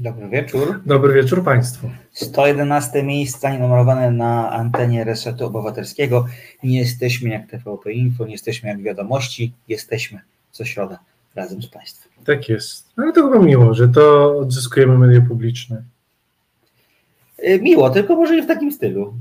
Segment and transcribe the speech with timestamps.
[0.00, 0.80] Dobry wieczór.
[0.86, 1.90] Dobry wieczór Państwu.
[2.12, 6.26] 111 miejsca nienumerowane na antenie Resetu Obywatelskiego.
[6.62, 10.98] Nie jesteśmy jak TVP Info, nie jesteśmy jak Wiadomości, jesteśmy co środa
[11.34, 12.12] razem z Państwem.
[12.24, 12.88] Tak jest.
[12.96, 15.82] Ale to chyba miło, że to odzyskujemy media publiczne.
[17.48, 19.14] Y, Miło, tylko może nie w takim stylu.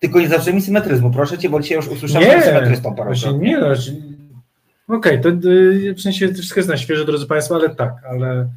[0.00, 3.48] Tylko nie zawsze mi symetryzmu, proszę Cię, bo dzisiaj już usłyszałem Nie, symetrystą właśnie parokrotnie.
[3.50, 3.58] nie.
[3.58, 4.02] no, znaczy-
[4.88, 8.48] Okej, to y, w sensie wszystko jest na świeżo, drodzy Państwo, ale tak, ale,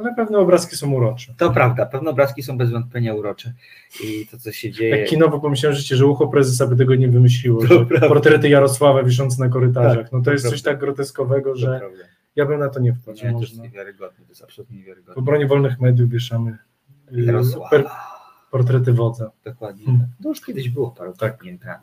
[0.00, 1.34] ale pewne obrazki są urocze.
[1.36, 3.52] To prawda, pewne obrazki są bez wątpienia urocze
[4.04, 4.96] i to, co się dzieje...
[4.98, 9.42] Tak kinowo pomyślałem życie, że ucho prezesa by tego nie wymyśliło, To portrety Jarosława wiszące
[9.44, 10.02] na korytarzach.
[10.04, 10.56] Tak, no to to jest prawda.
[10.56, 11.98] coś tak groteskowego, że prawda.
[12.36, 13.18] ja bym na to nie wpadł.
[13.24, 15.14] Nie, to jest niewiarygodne, to jest absolutnie W niewiarygodne.
[15.14, 16.58] obronie wolnych mediów wieszamy
[17.12, 17.70] y, Jarosława.
[18.50, 19.30] portrety wodza.
[19.44, 19.84] Dokładnie.
[19.84, 20.00] Hmm.
[20.00, 20.22] tak.
[20.22, 21.80] To już kiedyś było parokrotnie grane.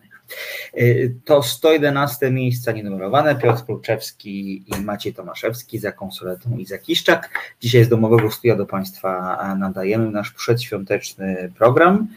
[0.77, 3.35] Y, To 111 miejsca nienumerowane.
[3.35, 7.29] Piotr Kluczewski i Maciej Tomaszewski za konsoletą i za Kiszczak.
[7.61, 12.07] Dzisiaj z domowego studia do Państwa nadajemy nasz przedświąteczny program,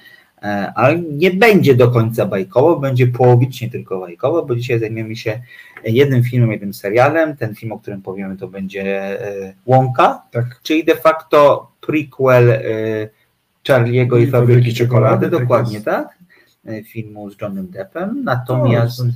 [0.42, 5.40] e, ale nie będzie do końca bajkowo, będzie połowicznie tylko bajkowo, bo dzisiaj zajmiemy się
[5.84, 7.36] jednym filmem, jednym serialem.
[7.36, 8.82] Ten film, o którym powiemy, to będzie
[9.20, 10.60] e, Łąka, Tak.
[10.62, 12.60] czyli de facto prequel e,
[13.68, 16.08] Charlie'ego i, I Fabryki Fabryki Czekolady, Czekolady, tak dokładnie tak,
[16.86, 19.04] filmu z Johnem Deppem, natomiast...
[19.04, 19.12] No,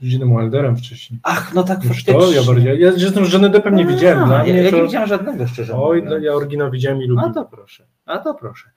[0.00, 1.20] z Ginem Wilderem wcześniej.
[1.22, 2.14] Ach, no tak Już faktycznie.
[2.14, 2.80] to, ja bardziej.
[2.80, 4.24] Ja zresztą z Johnny Deppem nie widziałem.
[4.24, 4.76] A, Dla ja, to...
[4.76, 6.10] nie widziałem żadnego, szczerze Oj, mówiąc.
[6.10, 7.22] no, ja oryginał widziałem i lubię.
[7.26, 8.70] A to proszę, a to proszę.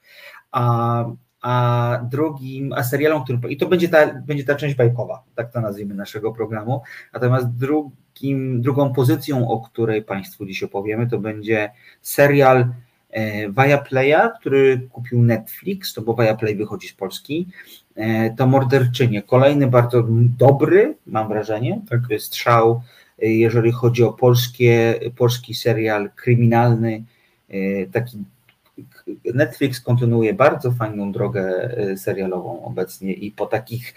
[0.52, 1.06] A,
[1.42, 5.62] a drugim, a serialem, który, i to będzie ta, będzie ta część bajkowa, tak to
[5.62, 6.82] nazwijmy naszego programu,
[7.14, 12.74] natomiast drugim, drugą pozycją, o której Państwu dziś opowiemy, to będzie serial
[13.10, 17.48] e, Viaplaya, który kupił Netflix, to bo Viaplay wychodzi z Polski,
[17.89, 17.89] e,
[18.38, 20.04] to Morderczynie, kolejny bardzo
[20.38, 22.02] dobry, mam wrażenie, Tak.
[22.22, 22.82] strzał,
[23.22, 27.04] e, jeżeli chodzi o polskie, polski serial kryminalny,
[27.50, 28.18] e, taki
[29.34, 31.42] Netflix kontynuuje bardzo fajną drogę
[31.78, 33.94] e, serialową obecnie i po takich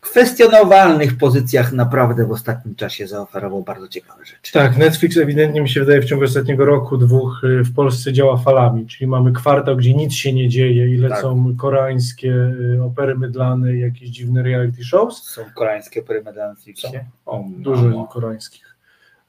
[0.00, 4.52] kwestionowalnych pozycjach naprawdę w ostatnim czasie zaoferował bardzo ciekawe rzeczy.
[4.52, 8.36] Tak, Netflix ewidentnie mi się wydaje w ciągu ostatniego roku, dwóch y, w Polsce działa
[8.36, 13.74] falami, czyli mamy kwartał, gdzie nic się nie dzieje i lecą koreańskie y, opery mydlane
[13.74, 15.22] i jakieś dziwne reality shows.
[15.22, 17.04] Są koreańskie opery na Netflixie.
[17.26, 18.67] O, Dużo koreańskich.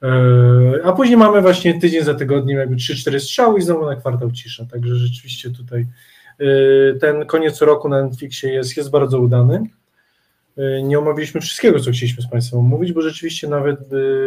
[0.04, 4.32] E, A później mamy właśnie tydzień za tygodniem, jakby 3-4 strzały i znowu na kwartał
[4.32, 4.66] cisza.
[4.72, 5.86] Także rzeczywiście tutaj
[6.42, 9.64] y, ten koniec roku na Netflixie jest, jest bardzo udany.
[10.58, 13.80] Y, Nie omówiliśmy wszystkiego, co chcieliśmy z Państwem omówić, bo rzeczywiście nawet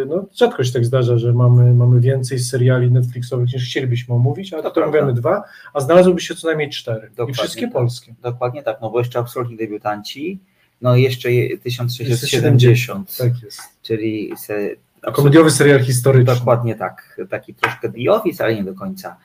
[0.07, 4.63] no, rzadko się tak zdarza, że mamy, mamy więcej seriali Netflixowych niż chcielibyśmy omówić, a
[4.63, 5.43] To to omawiamy dwa,
[5.75, 7.07] a znalazłyby się co najmniej cztery.
[7.07, 7.73] I Dokładnie wszystkie tak.
[7.73, 8.15] polskie.
[8.23, 10.39] Dokładnie tak, no bo jeszcze absolutni debiutanci,
[10.81, 13.61] no i jeszcze je- 1670, 70, tak jest.
[13.83, 14.71] czyli se,
[15.11, 16.35] Komediowy serial historyczny.
[16.35, 17.21] Dokładnie tak.
[17.31, 19.17] Taki troszkę The Office, ale nie do końca.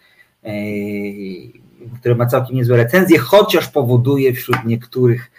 [0.43, 0.51] Yy,
[1.99, 5.31] Który ma całkiem niezłe recenzje, chociaż powoduje wśród niektórych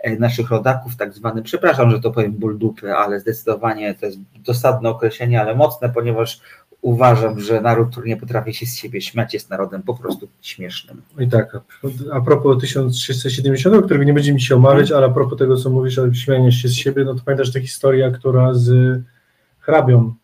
[0.00, 4.18] e, naszych rodaków tak zwany, przepraszam, że to powiem ból dupy, ale zdecydowanie to jest
[4.36, 6.40] dosadne określenie, ale mocne, ponieważ
[6.80, 11.02] uważam, że naród, który nie potrafi się z siebie śmiać, jest narodem po prostu śmiesznym.
[11.18, 11.58] I tak,
[12.12, 16.14] a, propos 1670, którego nie będziemy dzisiaj omawiać, ale a propos tego, co mówisz, ale
[16.14, 19.00] śmiania się z siebie, no to pamiętasz tę historia, która z
[19.66, 20.14] hrabią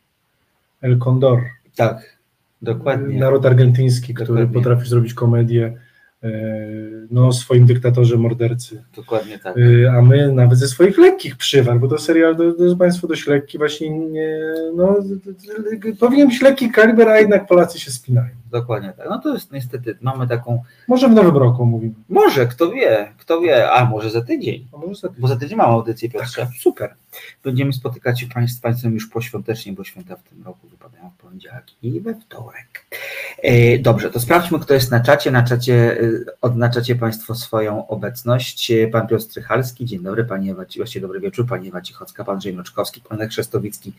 [0.83, 1.41] El Condor,
[1.77, 2.17] Tak,
[2.63, 3.19] dokładnie.
[3.19, 4.55] naród argentyński, który Dokładnie.
[4.55, 5.77] potrafi zrobić komedię
[6.23, 6.31] e,
[7.11, 8.83] no, o swoim dyktatorze, mordercy.
[8.97, 9.57] Dokładnie tak.
[9.59, 13.59] E, A my nawet ze swoich lekkich przywar, bo to serial, jest Państwo dość lekki,
[13.59, 14.39] właśnie nie,
[14.77, 14.97] no,
[16.01, 18.29] powinien być lekki kaliber, a jednak Polacy się spinają.
[18.53, 19.07] Dokładnie tak.
[19.11, 21.95] No to jest niestety, mamy taką, Może w nowym roku mówimy.
[22.09, 24.69] może, kto wie, kto wie, a może za tydzień.
[24.73, 25.21] A może za tydzień.
[25.23, 26.49] Bo za tydzień mamy audycję Piotrze.
[26.61, 26.95] Super.
[27.45, 31.23] Będziemy spotykać się państw- z Państwem już poświątecznie, bo święta w tym roku wypadają w
[31.23, 32.87] poniedziałek i we wtorek.
[33.43, 35.31] E, Dobrze, to sprawdźmy, kto jest na czacie.
[35.31, 36.05] Na czacie e,
[36.41, 38.71] odznaczacie Państwo swoją obecność.
[38.71, 42.33] E, Pan Piotr Strychalski, dzień dobry, Pani Ewa, właściwie dobry wieczór, Pani Ewa Cichocka, Pan
[42.35, 43.93] Andrzej Mroczkowski, Pan Lech Szestowicki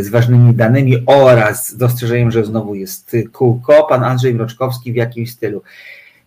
[0.00, 3.22] z ważnymi danymi oraz z dostrzeżeniem, że znowu jest e,
[3.66, 3.86] kółko.
[3.88, 5.62] Pan Andrzej Mroczkowski w jakimś stylu.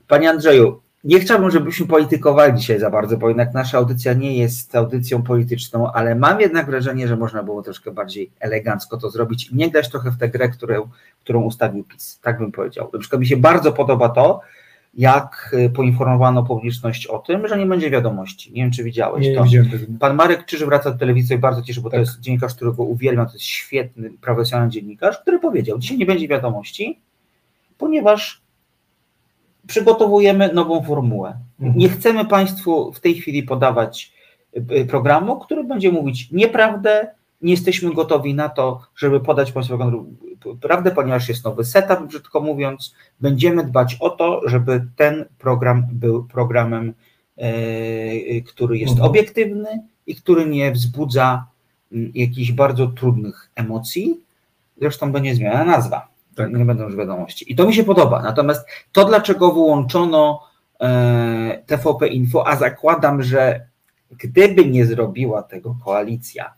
[0.07, 4.75] Panie Andrzeju, nie chciałbym, żebyśmy politykowali dzisiaj za bardzo, bo jednak nasza audycja nie jest
[4.75, 9.55] audycją polityczną, ale mam jednak wrażenie, że można było troszkę bardziej elegancko to zrobić i
[9.55, 10.89] nie grać trochę w tę grę, którą,
[11.19, 12.19] którą ustawił PiS.
[12.21, 12.89] Tak bym powiedział.
[12.93, 14.41] Na przykład mi się bardzo podoba to,
[14.93, 18.53] jak y, poinformowano publiczność o tym, że nie będzie wiadomości.
[18.53, 19.45] Nie wiem, czy widziałeś Nie, to.
[19.45, 19.65] nie.
[19.99, 21.99] Pan Marek Krzyż wraca do telewizji i bardzo cieszę, bo to Tak.
[21.99, 26.99] jest dziennikarz, którego uwielbiam, to jest świetny, profesjonalny dziennikarz, który powiedział, dzisiaj nie będzie wiadomości,
[27.79, 28.41] ponieważ
[29.67, 31.37] przygotowujemy nową formułę.
[31.59, 31.79] Mhm.
[31.79, 34.11] Nie chcemy Państwu w tej chwili podawać
[34.71, 37.07] y, programu, który będzie mówić nieprawdę,
[37.41, 39.77] nie jesteśmy gotowi na to, żeby podać Państwu
[40.61, 46.23] prawdę, ponieważ jest nowy setup, brzydko mówiąc, będziemy dbać o to, żeby ten program był
[46.23, 46.93] programem,
[47.37, 49.09] e, który jest mhm.
[49.09, 51.45] obiektywny i który nie wzbudza
[51.91, 54.19] mm, jakichś bardzo trudnych emocji.
[54.81, 56.08] Zresztą będzie zmiana nazwa.
[56.43, 56.53] Tak.
[56.53, 57.51] Nie będą już wiadomości.
[57.51, 58.21] I to mi się podoba.
[58.21, 60.41] Natomiast to, dlaczego wyłączono
[60.81, 63.67] e, TVP Info, a zakładam, że
[64.11, 66.53] gdyby nie zrobiła tego koalicja,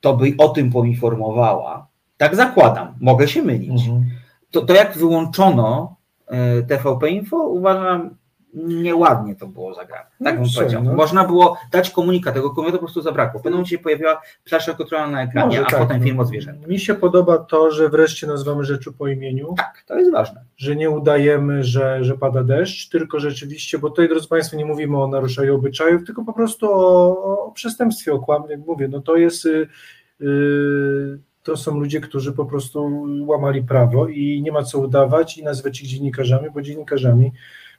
[0.00, 1.86] to by o tym poinformowała.
[2.16, 3.86] Tak zakładam, mogę się mylić.
[3.86, 4.10] Mhm.
[4.50, 8.16] To, to jak wyłączono e, TVP Info, uważam,
[8.56, 10.06] nieładnie to było zagrane.
[10.24, 10.82] Tak no, bym powiedział.
[10.82, 10.92] No.
[10.92, 13.40] Można było dać komunikat, tego komunikatu po prostu zabrakło.
[13.40, 16.04] W pewnym momencie się pojawiła flasza kontrolna na ekranie, Może a tak, potem no.
[16.04, 16.68] film o zwierzętach.
[16.68, 19.54] Mi się podoba to, że wreszcie nazywamy rzeczy po imieniu.
[19.56, 20.44] Tak, to jest ważne.
[20.56, 25.02] Że nie udajemy, że, że pada deszcz, tylko rzeczywiście, bo tutaj, drodzy Państwo, nie mówimy
[25.02, 29.16] o naruszaniu obyczajów, tylko po prostu o, o przestępstwie, o kłamie, jak mówię, no to
[29.16, 29.48] jest...
[30.20, 35.44] Yy, to są ludzie, którzy po prostu łamali prawo i nie ma co udawać i
[35.44, 37.32] nazywać ich dziennikarzami, bo dziennikarzami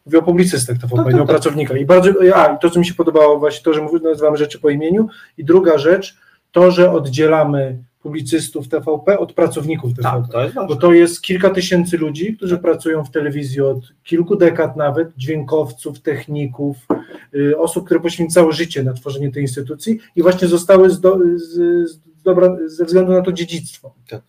[0.07, 1.35] Mówię o publicystach TVP, tak, nie o tak.
[1.35, 1.81] pracownikach.
[1.81, 4.59] I bardzo, a, i to, co mi się podobało, właśnie to, że mówię, nazywamy rzeczy
[4.59, 5.07] po imieniu.
[5.37, 6.17] I druga rzecz,
[6.51, 10.21] to, że oddzielamy publicystów TVP od pracowników TVP.
[10.21, 12.61] Tak, to jest bo to jest kilka tysięcy ludzi, którzy tak.
[12.61, 16.77] pracują w telewizji od kilku dekad nawet, dźwiękowców, techników,
[17.35, 21.51] y, osób, które poświęcały życie na tworzenie tej instytucji i właśnie zostały zdo, z,
[21.91, 23.93] z dobra, ze względu na to dziedzictwo.
[24.09, 24.21] Tak.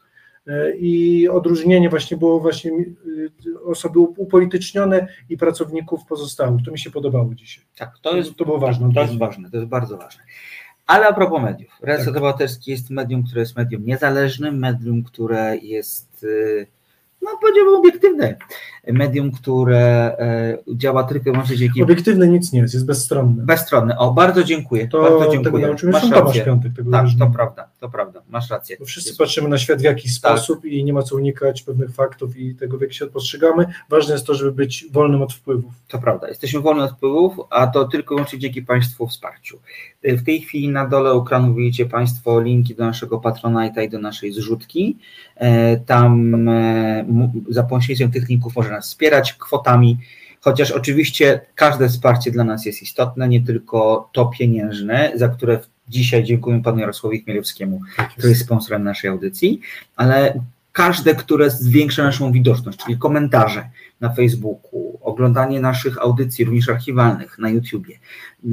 [0.49, 3.31] E, i odróżnienie właśnie było właśnie y,
[3.65, 6.65] osoby upolitycznione i pracowników pozostałych.
[6.65, 7.65] To mi się podobało dzisiaj.
[7.77, 8.93] Tak, to jest to było ważne.
[8.95, 10.23] To jest ważne, to jest bardzo ważne.
[10.87, 11.79] Ale a propos mediów.
[11.83, 12.17] Reset tak.
[12.17, 16.67] Obywatelski jest medium, które jest medium niezależnym, medium, które jest y,
[17.23, 18.37] no powiedziałbym obiektywne
[18.93, 19.79] medium, które
[20.19, 21.83] e, działa tylko i wyłącznie dzięki...
[21.83, 23.45] Obiektywne nic nie jest, jest bezstronne.
[23.45, 24.89] Bezstronne, o bardzo dziękuję.
[24.89, 25.43] To bardzo dziękuję.
[25.43, 26.03] tego nauczymy masz.
[26.45, 28.77] Piątek, tego tak, to prawda, to prawda, masz rację.
[28.81, 29.19] Bo wszyscy jest...
[29.19, 30.33] patrzymy na świat w jakiś tak.
[30.33, 33.67] sposób i nie ma co unikać pewnych faktów i tego w jaki świat postrzegamy.
[33.91, 35.73] Ważne jest to, żeby być wolnym od wpływów.
[35.89, 39.59] To prawda, jesteśmy wolni od wpływów, a to tylko i wyłącznie dzięki Państwu wsparciu.
[40.03, 44.33] W tej chwili na dole ekranu widzicie Państwo linki do naszego Patronite'a i do naszej
[44.33, 44.99] zrzutki.
[45.37, 47.05] E, tam e,
[47.49, 49.99] za pośrednictwem tych linków można nas wspierać kwotami,
[50.41, 56.25] chociaż oczywiście każde wsparcie dla nas jest istotne, nie tylko to pieniężne, za które dzisiaj
[56.25, 58.41] dziękuję panu Jarosławowi Chmielewskiemu, tak który jest.
[58.41, 59.61] sponsorem naszej audycji,
[59.97, 60.41] ale
[60.73, 63.69] każde, które zwiększa naszą widoczność, czyli komentarze
[64.01, 67.99] na Facebooku, oglądanie naszych audycji, również archiwalnych na YouTubie,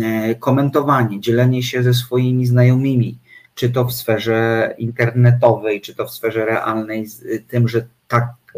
[0.01, 3.17] e, komentowanie, dzielenie się ze swoimi znajomymi,
[3.55, 7.87] czy to w sferze internetowej, czy to w sferze realnej, z tym, że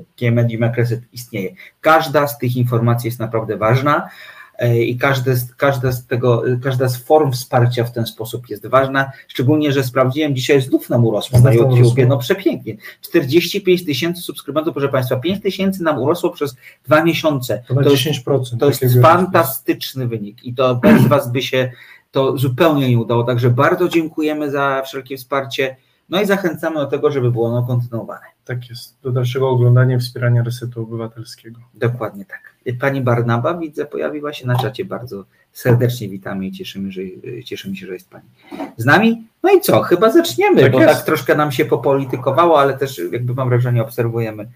[0.02, 1.50] takie medium jak Reset istnieje.
[1.82, 4.10] Każda z tych informacji jest naprawdę ważna
[4.58, 8.68] e, i każde z, każda, z tego, każda z form wsparcia w ten sposób jest
[8.68, 14.74] ważna, szczególnie, że sprawdziłem, dzisiaj znów nam urosło na YouTubie, no przepięknie, 45 tysięcy subskrybentów,
[14.74, 16.56] proszę Państwa, 5 tysięcy nam urosło przez
[16.86, 17.64] dwa miesiące.
[17.68, 18.40] To, to 10%.
[18.40, 21.72] Jest, to jest fantastyczny wynik i to bez Was by się
[22.12, 25.76] to zupełnie nie udało, także bardzo dziękujemy za wszelkie wsparcie,
[26.10, 28.26] no i zachęcamy do tego, żeby było ono kontynuowane.
[28.46, 31.60] Tak jest, do dalszego oglądania i wspierania Resetu Obywatelskiego.
[31.74, 32.56] Dokładnie tak.
[32.80, 34.86] Pani Barnaba, widzę, pojawiła się na czacie.
[34.86, 37.02] Bardzo serdecznie witamy i cieszymy, że,
[37.46, 38.30] cieszymy się, że jest Pani
[38.78, 39.28] z nami.
[39.44, 40.94] No i co, chyba zaczniemy, tak bo jest.
[40.94, 44.48] tak troszkę nam się popolitykowało, ale też jakby mam wrażenie, obserwujemy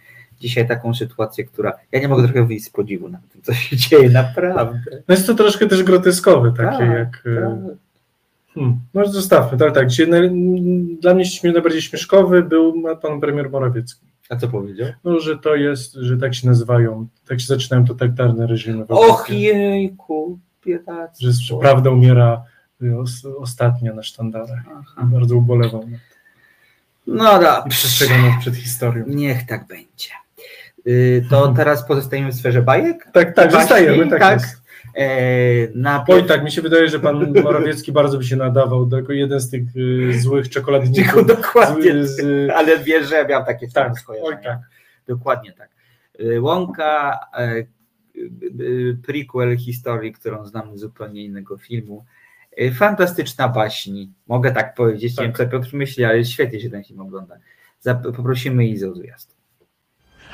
[0.42, 1.74] dzisiaj taką sytuację, która.
[1.92, 4.82] Ja nie mogę trochę wyjść z podziwu na tym, co się dzieje, naprawdę.
[5.08, 7.24] No jest to troszkę też groteskowe, takie tak, jak.
[7.26, 7.78] E, tak.
[8.56, 9.88] Hmm, no zostawmy, tak, tak.
[9.88, 10.08] Dzisiaj
[11.02, 14.06] dla mnie najbardziej śmieszkowy był pan premier Morawiecki.
[14.30, 14.88] A co powiedział?
[15.04, 18.86] No, że to jest, że tak się nazywają, tak się zaczynają totalitarne reżimy.
[18.88, 21.32] Och jejku, biedacy.
[21.32, 22.44] Że prawda umiera
[22.82, 22.96] y,
[23.40, 24.64] ostatnia na sztandarach.
[24.80, 25.08] Aha.
[25.12, 25.82] Bardzo ubolewam.
[27.08, 27.64] No dobra.
[27.68, 29.06] I przestrzegam przed historią.
[29.08, 30.10] Niech tak będzie.
[30.88, 33.10] Y, to teraz pozostajemy w sferze bajek?
[33.14, 34.42] Tak, tak, zostajemy, tak, tak.
[34.42, 34.61] Jest.
[34.96, 39.14] E, na Oj, tak, mi się wydaje, że pan Morawiecki bardzo by się nadawał jako
[39.14, 41.28] jeden z tych y, złych czekoladników.
[41.28, 44.38] Dokładnie, z, z, ale wiesz, że ja miałem takie tak, skojarzenia.
[44.38, 44.60] Oj, tak.
[45.08, 45.70] Dokładnie tak.
[46.20, 47.64] Y, Łąka, e,
[49.04, 52.06] prequel historii, którą znamy z zupełnie innego filmu.
[52.74, 55.16] Fantastyczna baśń, mogę tak powiedzieć.
[55.16, 55.24] Tak.
[55.24, 57.38] Nie wiem, co Piotr myśli, ale świetnie się ten film ogląda.
[58.16, 59.42] Poprosimy Izę o zjazd.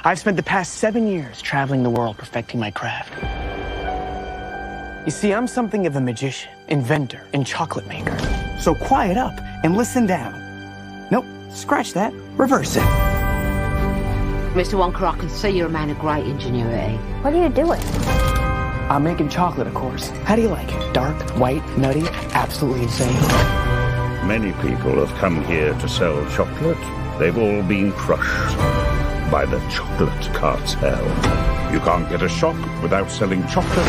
[0.03, 3.13] I've spent the past seven years traveling the world perfecting my craft.
[5.07, 8.19] You see, I'm something of a magician, inventor, and chocolate maker.
[8.59, 10.33] So quiet up and listen down.
[11.09, 12.11] Nope, scratch that.
[12.35, 12.83] Reverse it.
[14.51, 14.75] Mr.
[14.77, 16.97] Wonka, I can see you're a man of great ingenuity.
[17.21, 17.79] What are you doing?
[18.91, 20.09] I'm making chocolate, of course.
[20.25, 20.93] How do you like it?
[20.93, 23.15] Dark, white, nutty, absolutely insane.
[24.27, 26.77] Many people have come here to sell chocolate.
[27.17, 28.57] They've all been crushed.
[29.31, 31.03] by the chocolate cartel.
[31.71, 33.87] You can't get a shop without selling chocolate,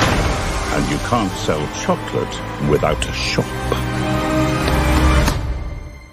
[0.78, 2.32] and you can't sell chocolate
[2.70, 3.44] without a shop.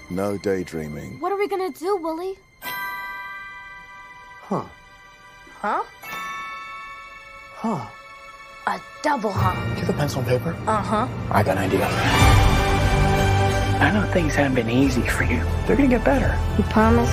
[0.10, 1.20] No daydreaming.
[1.20, 2.40] What are we gonna do, Willie?
[2.62, 4.66] Huh.
[5.62, 5.84] Huh?
[7.58, 7.86] Huh.
[8.66, 9.54] A double huh.
[9.76, 10.58] Get you have a pencil and paper?
[10.66, 11.08] Uh huh.
[11.30, 11.86] I got an idea.
[13.86, 15.44] I know things haven't been easy for you.
[15.68, 16.36] They're gonna get better.
[16.58, 17.12] You promise?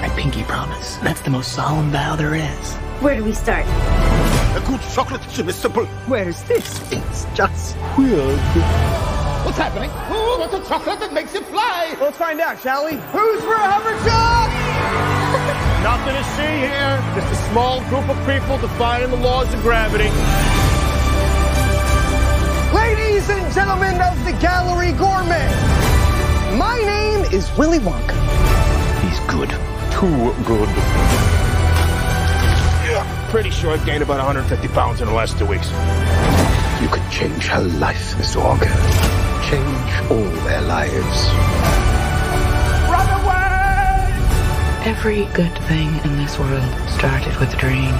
[0.00, 0.96] I pinky promise.
[0.98, 2.74] That's the most solemn vow there is.
[3.02, 3.66] Where do we start?
[4.54, 5.84] A good chocolate chip is simple.
[6.06, 6.80] Where's this?
[6.92, 8.38] It's just Weird.
[9.44, 9.90] What's happening?
[9.90, 11.96] Who wants a chocolate that makes it fly?
[12.00, 12.92] Let's find out, shall we?
[12.92, 14.50] Who's for a Hummerchuck?
[15.82, 17.02] Nothing to see here.
[17.18, 20.10] Just a small group of people defying the laws of gravity.
[22.74, 25.50] Ladies and gentlemen of the Gallery Gourmet,
[26.56, 28.14] my name is Willy Wonka.
[29.02, 29.50] He's good.
[29.98, 31.33] Too good.
[33.34, 35.68] Pretty sure I've gained about 150 pounds in the last two weeks.
[36.80, 38.40] You could change her life, Mr.
[38.40, 38.70] Wonka.
[39.50, 41.18] Change all their lives.
[42.86, 44.86] Run away!
[44.86, 47.90] Every good thing in this world started with a dream.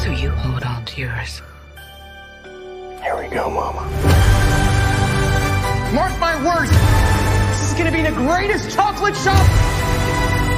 [0.00, 1.42] So you hold on to yours.
[3.02, 3.82] Here we go, Mama.
[5.92, 6.70] Mark my words,
[7.50, 9.84] this is gonna be the greatest chocolate shop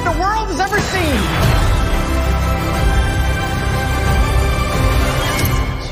[0.05, 1.66] the world has ever seen.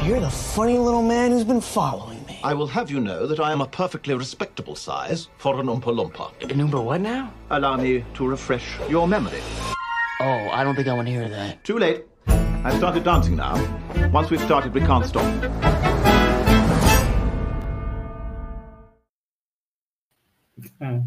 [0.06, 2.40] You're the funny little man who's been following me.
[2.44, 5.86] I will have you know that I am a perfectly respectable size for an Oompa
[5.86, 6.32] Loompa.
[6.44, 7.34] An Oompa what now?
[7.50, 9.42] Allow me to refresh your memory.
[10.22, 11.64] Oh, I don't think I want to hear that.
[11.64, 12.06] Too late.
[12.28, 13.56] I've started dancing now.
[14.12, 15.26] Once we've started, we can't stop.
[20.82, 21.00] Ah.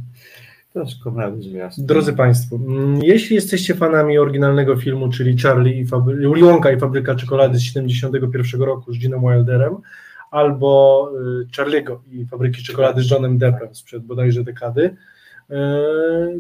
[0.75, 1.87] Doskonały zwiastun.
[1.87, 7.15] Drodzy Państwo, mm, jeśli jesteście fanami oryginalnego filmu, czyli Charlie i Fabry- Willy i Fabryka
[7.15, 9.77] Czekolady z 71 roku z Ginem Wilderem,
[10.31, 11.11] albo
[11.43, 14.97] y, Charliego i Fabryki Czekolady z Johnem Deppem sprzed bodajże dekady,
[15.51, 15.55] y,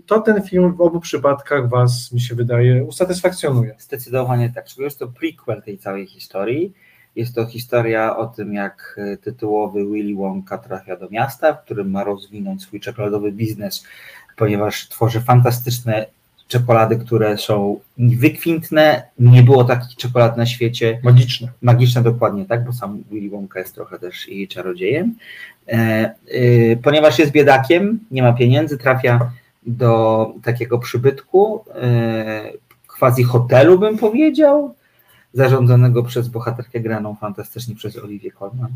[0.06, 3.74] to ten film w obu przypadkach Was, mi się wydaje, usatysfakcjonuje.
[3.78, 4.64] Zdecydowanie tak.
[4.64, 6.74] Czyli Jest to prequel tej całej historii.
[7.18, 11.90] Jest to historia o tym, jak e, tytułowy Willy Wonka trafia do miasta, w którym
[11.90, 13.84] ma rozwinąć swój czekoladowy biznes,
[14.36, 16.06] ponieważ tworzy fantastyczne
[16.48, 19.02] czekolady, które są wykwintne.
[19.18, 21.00] Nie było takich czekolad na świecie.
[21.02, 21.48] Magiczne.
[21.62, 25.14] Magiczne dokładnie, tak, bo sam Willy Wonka jest trochę też i czarodziejem.
[25.68, 29.30] E, e, ponieważ jest biedakiem, nie ma pieniędzy, trafia
[29.66, 32.52] do takiego przybytku, e,
[32.98, 34.74] quasi hotelu bym powiedział,
[35.34, 38.70] zarządzonego przez bohaterkę graną fantastycznie przez Olivię Colman.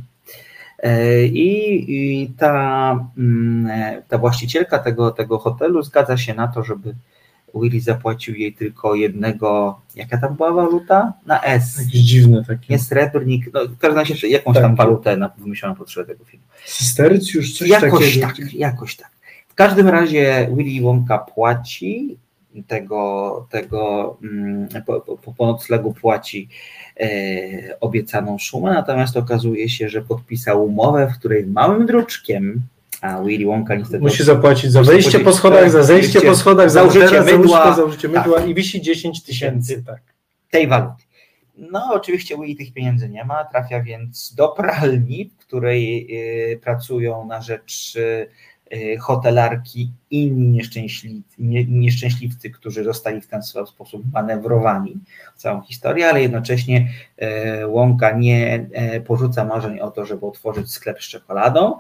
[0.79, 6.65] E, I, i ta, mm, e, ta właścicielka tego, tego hotelu zgadza się na to,
[6.65, 6.95] żeby
[7.55, 11.13] Willy zapłacił jej tylko jednego, jaka tam była waluta?
[11.27, 11.79] Na S.
[11.79, 12.67] Jakieś dziwne takie.
[12.71, 14.63] Nie srebrnik, no w każdym razie jakąś Tak.
[14.63, 16.45] tam walutę na- wymyśloną potrzebę tego filmu.
[16.65, 18.27] Systercjusz, coś Jakoś takiego.
[18.27, 19.11] tak, jakoś tak.
[19.49, 22.17] W każdym razie Willy Wonka płaci
[22.67, 25.01] tego, tego mm, po,
[25.37, 26.49] po, noclegu płaci
[27.01, 27.09] e,
[27.81, 32.63] obiecaną sumę, natomiast okazuje się, że podpisał umowę, w której małym druczkiem,
[33.01, 36.83] a Willy Wonka niestety Musi zapłacić za wejście po schodach, za zejście po schodach, za
[36.83, 38.27] użycie mydła, za użycie Tak.
[38.27, 39.83] mydła i wisi 10 tysięcy.
[39.87, 40.01] Tak.
[40.51, 41.03] tej waluty.
[41.57, 46.07] No, oczywiście Willy tych pieniędzy nie ma, trafia więc do pralni, w której
[46.53, 47.99] y, pracują na rzecz
[49.01, 54.97] hotelarki inni nieszczęśliwcy, nie, nieszczęśliwcy, którzy zostali w ten sposób manewrowani
[55.37, 60.71] w całą historię, ale jednocześnie e, Łąka nie e, porzuca marzeń o to, żeby otworzyć
[60.71, 61.79] sklep z czekoladą,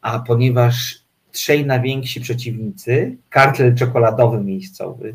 [0.00, 0.98] a ponieważ
[1.32, 5.14] trzej najwięksi przeciwnicy, kartel czekoladowy miejscowy,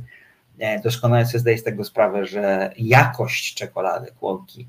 [0.84, 4.68] doskonale sobie zdaje z tego sprawę, że jakość czekolady Łąki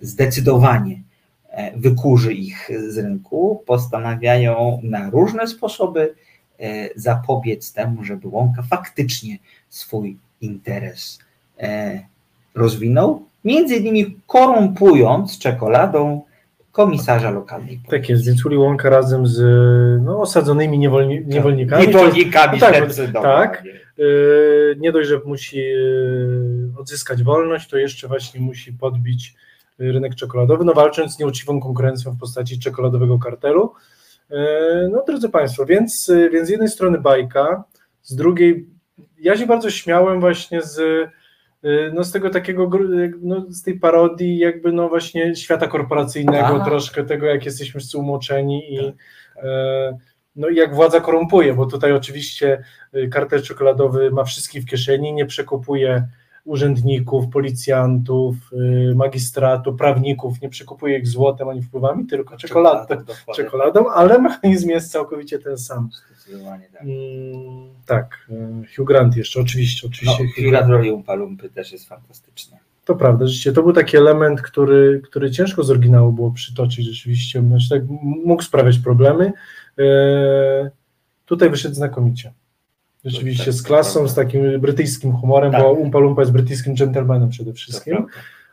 [0.00, 1.02] zdecydowanie
[1.76, 6.14] wykurzy ich z rynku, postanawiają na różne sposoby
[6.58, 9.38] e, zapobiec temu, żeby Łąka faktycznie
[9.68, 11.18] swój interes
[11.58, 12.00] e,
[12.54, 16.22] rozwinął, między innymi korumpując czekoladą
[16.72, 17.80] komisarza lokalnej.
[17.88, 19.40] Tak jest, więc Willy Wonka razem z
[20.02, 21.86] no, osadzonymi niewolni, niewolnikami.
[21.86, 23.48] Niewolnikami No tak, zdecydowanie.
[23.48, 23.64] tak.
[23.96, 29.34] Yy, nie dość, że musi yy, odzyskać wolność, to jeszcze właśnie musi podbić
[29.80, 33.72] rynek czekoladowy, no walcząc z nieuczciwą konkurencją w postaci czekoladowego kartelu.
[34.30, 34.36] Yy,
[34.92, 37.64] No drodzy Państwo, więc, yy, więc z jednej strony bajka,
[38.02, 38.66] z drugiej
[39.18, 40.78] ja się bardzo śmiałem właśnie z,
[41.62, 42.70] yy, no z tego takiego,
[43.20, 46.64] no z tej parodii jakby no właśnie świata korporacyjnego, Aha.
[46.64, 48.78] troszkę tego jak jesteśmy wszyscy umoczeni i
[49.34, 49.98] Tak, e,
[50.36, 52.64] no i jak władza korumpuje, bo tutaj oczywiście
[53.10, 56.08] kartel czekoladowy ma wszystkich w kieszeni, nie przekupuje
[56.44, 62.94] urzędników, policjantów, y, magistratu, prawników, nie przekupuje ich złotem ani wpływami, tylko czekoladą,
[63.34, 65.88] czekoladą, ale mechanizm jest całkowicie ten sam.
[66.72, 66.82] Tak.
[66.82, 70.24] Mm, tak, y, Hugh Grant jeszcze, oczywiście, No, oczywiście.
[70.24, 70.68] Hugh Hugh Grant.
[70.68, 72.58] Roli Umpa Lumpy też jest fantastyczny.
[72.84, 77.40] To prawda, rzeczywiście, to był taki element, który, który ciężko z oryginału było przytoczyć rzeczywiście,
[77.40, 77.82] znaczy tak
[78.24, 79.32] mógł sprawiać problemy.
[79.78, 80.70] E,
[81.26, 82.32] tutaj wyszedł znakomicie.
[83.04, 85.60] Rzeczywiście, Tak, z klasą, z takim brytyjskim humorem, Tak.
[85.62, 88.06] bo Umpa Lumpa jest brytyjskim dżentelmenem przede wszystkim.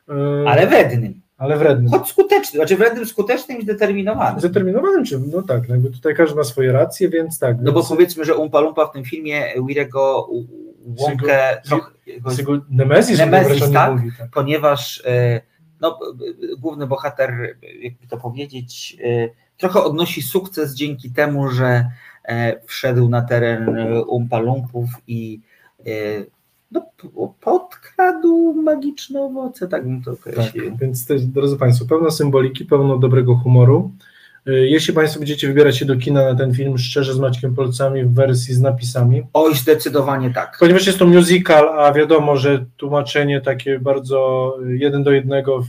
[0.09, 1.21] E, Ale wrednym.
[1.37, 1.91] ale wrednym.
[1.91, 4.39] Choć skutecznym, znaczy wrednym, skutecznym i zdeterminowanym.
[4.39, 7.57] Zdeterminowanym czy no tak, jakby tutaj każdy ma swoje racje, więc tak.
[7.61, 10.29] No bo więc, powiedzmy, że Umpa Lumpa w tym filmie Wirego
[10.99, 11.91] łąkę trochę,
[12.69, 13.91] Nemezis, Nemezis, tak?
[13.91, 14.29] mówi, tak.
[14.33, 15.41] ponieważ e,
[15.81, 15.99] no,
[16.59, 21.85] główny bohater, jakby to powiedzieć, e, trochę odnosi sukces dzięki temu, że
[22.65, 25.41] wszedł na teren e, Umpa Lumpów i
[25.79, 25.91] e,
[26.71, 26.85] no,
[27.41, 30.69] podkradł magiczne owoce, tak bym to określił.
[30.69, 33.91] Tak, więc też, drodzy Państwo, pełno symboliki, pełno dobrego humoru.
[34.45, 38.13] Jeśli Państwo będziecie wybierać się do kina na ten film, szczerze z Maćkiem Polcami w
[38.13, 40.57] wersji z napisami, Oj, zdecydowanie tak.
[40.59, 45.63] ponieważ jest to musical, a wiadomo, że tłumaczenie takie bardzo jeden do jednego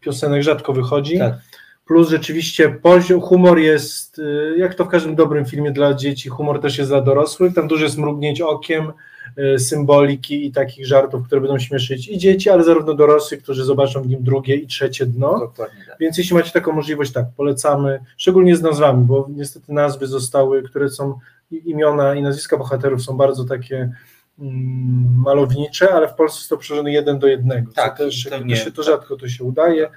[0.00, 1.18] piosenek rzadko wychodzi.
[1.18, 1.38] Tak.
[1.90, 6.60] Plus rzeczywiście poziom, humor jest, y, jak to w każdym dobrym filmie dla dzieci, humor
[6.60, 8.92] też jest dla dorosłych, tam dużo jest mrugnięć okiem,
[9.38, 14.02] y, symboliki i takich żartów, które będą śmieszyć i dzieci, ale zarówno dorosłych, którzy zobaczą
[14.02, 15.38] w nim drugie i trzecie dno.
[15.38, 15.96] Dokładnie tak.
[16.00, 20.88] Więc jeśli macie taką możliwość, tak, polecamy, szczególnie z nazwami, bo niestety nazwy zostały, które
[20.88, 21.18] są
[21.50, 23.92] imiona i nazwiska bohaterów są bardzo takie
[24.38, 27.72] mm, malownicze, ale w Polsce jest to przełożone jeden do jednego.
[27.72, 29.90] Tak, też to nie- się, to rzadko to się udaje,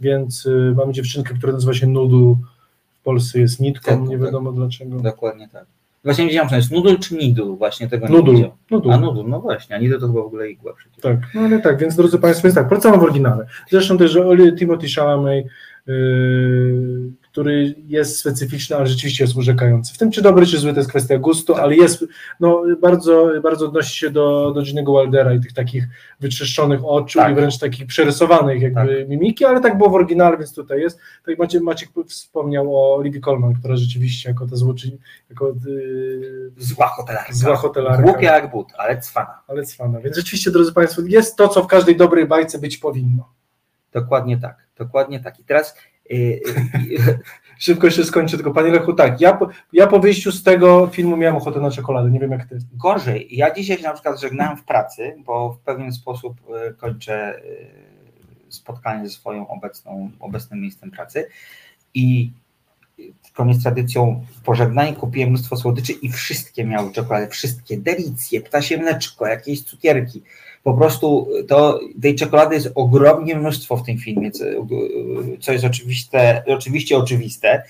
[0.00, 2.38] więc y, mamy dziewczynkę, która nazywa się Nudu,
[3.00, 4.24] w Polsce jest nitką, Tak, nie tak.
[4.26, 5.00] wiadomo dlaczego.
[5.00, 5.64] Dokładnie tak.
[6.04, 8.56] Właśnie nie wiedziałem, czy to jest nudul czy nidul, właśnie tego nie Nudul, wiedziałem.
[8.70, 8.92] nudul.
[8.92, 10.98] A nudul, no właśnie, a nidul to chyba w ogóle igła przecież.
[11.02, 13.46] Tak, no ale tak, więc drodzy Państwo, jest tak, polecamy w oryginale.
[13.70, 14.18] Zresztą też
[14.58, 15.46] Timothy Chalamet,
[15.86, 19.94] yy, który jest specyficzny, ale rzeczywiście jest urzekający.
[19.94, 22.04] W tym, czy dobry, czy zły, to jest kwestia gustu, ale jest,
[22.40, 25.84] no bardzo, bardzo odnosi się do, do Ginny'ego Wildera i tych takich
[26.20, 27.32] wyczyszczonych oczu Tak.
[27.32, 30.98] i wręcz takich przerysowanych jakby mimiki, ale tak było w oryginale, więc tutaj jest.
[31.26, 34.98] Tak Maciek, Maciek wspomniał o Olivia Colman, która rzeczywiście jako ta złoczyń,
[35.30, 37.32] jako yy, Zła hotelarka.
[37.32, 38.02] Zła hotelarka.
[38.02, 39.40] Głupia jak but, ale cwana.
[39.48, 40.00] ale cwana.
[40.00, 43.28] Więc rzeczywiście, drodzy Państwo, jest to, co w każdej dobrej bajce być powinno.
[43.92, 45.40] Dokładnie tak, dokładnie tak.
[45.40, 45.76] I teraz
[47.58, 51.16] Szybko się skończy, tylko Panie Lechu, tak, ja po, ja po wyjściu z tego filmu
[51.16, 52.58] miałem ochotę na czekoladę, nie wiem jak Ty.
[52.72, 53.28] gorzej.
[53.30, 56.36] Ja dzisiaj się na przykład żegnałem w pracy, bo w pewien sposób
[56.70, 61.28] y, kończę y, spotkanie ze swoją obecną, obecnym miejscem pracy
[61.94, 62.30] i
[63.28, 68.78] zgodnie z tradycją w pożegnaniu kupiłem mnóstwo słodyczy i wszystkie miały czekoladę, wszystkie, delicje, ptasie
[68.78, 70.22] mleczko, jakieś cukierki.
[70.66, 74.30] Po prostu to, tej czekolady jest ogromnie mnóstwo w tym filmie,
[75.40, 77.62] co, jest oczywiste, oczywiście oczywiste,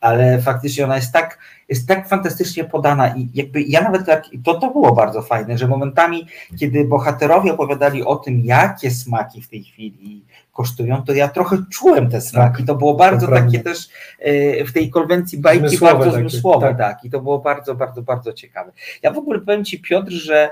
[0.00, 1.38] ale faktycznie ona jest tak,
[1.68, 5.68] jest tak fantastycznie podana i jakby ja nawet tak, to, to było bardzo fajne, że
[5.68, 6.26] momentami,
[6.58, 12.10] kiedy bohaterowie opowiadali o tym, jakie smaki w tej chwili kosztują, to ja trochę czułem
[12.10, 12.64] te smaki.
[12.64, 13.46] To było bardzo prawda.
[13.46, 13.88] takie też
[14.18, 16.78] e, w tej konwencji bajki Zmysłowe bardzo takie, zmysłowe, tak.
[16.78, 17.04] tak.
[17.04, 18.72] I to było bardzo, bardzo, bardzo ciekawe.
[19.02, 20.50] Ja w ogóle powiem Ci, Piotr, że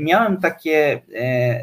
[0.00, 1.00] miałem takie.
[1.14, 1.60] E,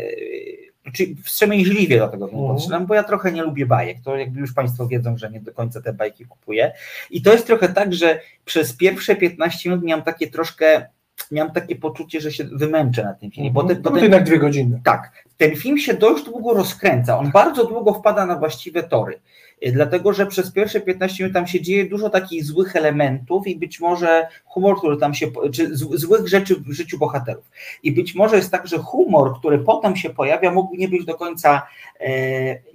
[0.93, 2.55] czy wstrzemięźliwie do tego filmu Mhm.
[2.57, 3.97] podszedłem, bo ja trochę nie lubię bajek.
[4.05, 6.71] To jakby już Państwo wiedzą, że nie do końca te bajki kupuję.
[7.11, 10.85] I to jest trochę tak, że przez pierwsze 15 minut miałem takie troszkę,
[11.31, 13.51] miałem takie poczucie, że się wymęczę na tym filmie.
[13.51, 13.81] Bo, te, Mhm.
[13.83, 14.81] bo to ten, jednak dwie godziny.
[14.83, 17.17] tak, ten film się dość długo rozkręca.
[17.19, 19.19] On bardzo długo wpada na właściwe tory.
[19.67, 23.55] Y, Dlatego, że przez pierwsze 15 minut tam się dzieje dużo takich złych elementów i
[23.55, 27.51] być może humor, który tam się, czy złych rzeczy w życiu bohaterów.
[27.83, 31.15] I być może jest tak, że humor, który potem się pojawia, mógł nie być do
[31.15, 31.67] końca,
[31.99, 32.09] e,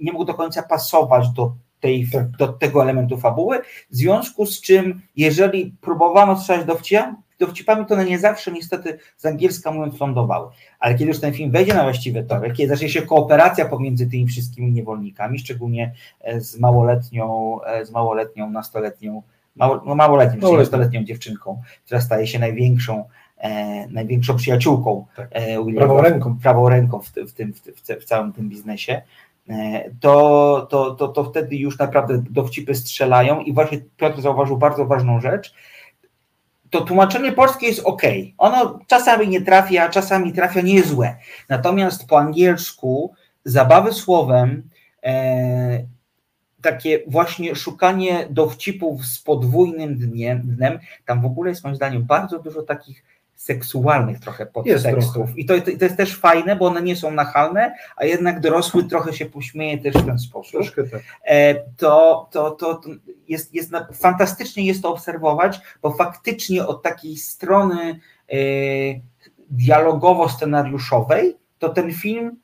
[0.01, 2.29] nie mógł do końca pasować do, tej, Tak.
[2.29, 3.59] do tego elementu fabuły,
[3.91, 9.25] w związku z czym, jeżeli próbowano strzelać dowcipami, dowcipami, to one nie zawsze niestety z
[9.25, 10.47] angielska mówiąc lądowały.
[10.79, 14.27] Ale kiedy już ten film wejdzie na właściwe tory, kiedy zacznie się kooperacja pomiędzy tymi
[14.27, 19.21] wszystkimi niewolnikami, szczególnie e, z małoletnią, e, z małoletnią, nastoletnią,
[19.55, 20.59] mało, no małoletnią, Małoletnią.
[20.59, 23.03] nastoletnią dziewczynką, która staje się największą,
[23.37, 25.27] e, największą przyjaciółką Tak.
[25.31, 26.37] e, Prawą ręką.
[26.41, 29.01] prawą ręką w, w, tym, w, w, w całym tym biznesie,
[29.49, 34.85] e, to, to, to, to wtedy już naprawdę dowcipy strzelają i właśnie Piotr zauważył bardzo
[34.85, 35.53] ważną rzecz,
[36.69, 38.01] to tłumaczenie polskie jest ok.
[38.37, 41.15] Ono czasami nie trafia, czasami trafia, nie jest złe.
[41.49, 43.13] Natomiast po angielsku
[43.45, 44.69] zabawy słowem
[45.03, 45.83] e,
[46.61, 50.79] takie właśnie szukanie dowcipów z podwójnym dniem, dnem.
[51.05, 53.03] Tam w ogóle jest moim zdaniem bardzo dużo takich
[53.39, 55.37] seksualnych trochę podtekstów.
[55.37, 58.83] I to, to, to jest też fajne, bo one nie są nachalne, a jednak dorosły
[58.83, 60.61] trochę się pośmieje też w ten sposób.
[60.75, 61.01] Tak.
[61.25, 62.89] E, to, to, to, to
[63.27, 67.99] jest, jest fantastycznie jest to obserwować, bo faktycznie od takiej strony
[68.29, 68.35] e,
[69.51, 72.37] dialogowo-scenariuszowej, to ten film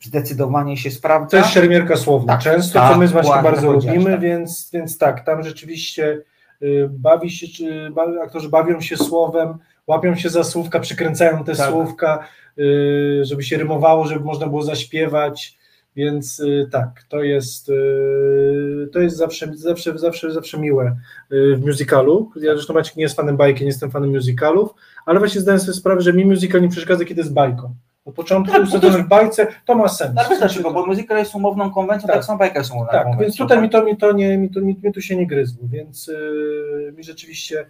[0.00, 1.30] zdecydowanie się sprawdza.
[1.30, 2.32] To jest szermierka słowna.
[2.32, 4.20] Tak, Często, tak, co my właśnie bardzo lubimy, tak.
[4.20, 6.22] więc, więc tak, tam rzeczywiście
[6.62, 9.58] y, bawi się, czy, aktorzy bawią się słowem,
[9.90, 11.70] łapią się za słówka, przykręcają te Tak.
[11.70, 15.58] słówka, y, żeby się rymowało, żeby można było zaśpiewać,
[15.96, 20.96] więc y, tak, to jest, y, to jest zawsze, zawsze, zawsze, zawsze miłe
[21.30, 22.30] w musicalu.
[22.36, 24.70] Ja zresztą Maciek nie jest fanem bajki, nie jestem fanem musicalów,
[25.06, 27.74] ale właśnie zdaję sobie sprawę, że mi musical nie przeszkadza, kiedy jest bajką.
[28.04, 30.14] Od początku Tak, usadzony w bajce, to ma sens.
[30.30, 32.24] Wiesz dlaczego, bo muzyka jest umowną konwencją, tak, Tak.
[32.24, 33.24] samo bajka jest umowną Tak, konwencją.
[33.26, 35.68] więc tutaj mi to, mi to, nie, mi to, mi, mi tu się nie gryzło,
[35.72, 37.66] więc yy, mi rzeczywiście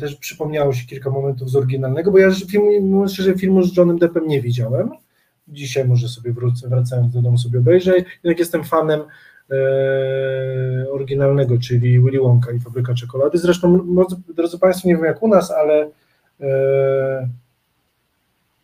[0.00, 3.98] też przypomniało się kilka momentów z oryginalnego, bo ja film, mówiąc szczerze, filmu z Johnem
[3.98, 4.90] Deppem nie widziałem.
[5.48, 7.94] Dzisiaj może sobie wrócę, wracając do domu sobie obejrzę.
[7.96, 9.00] Jednak jestem fanem
[9.50, 9.56] yy,
[10.92, 13.38] oryginalnego, czyli Willy Wonka i Fabryka Czekolady.
[13.38, 15.88] Zresztą, drodzy, drodzy Państwo, nie wiem jak u nas, ale yy,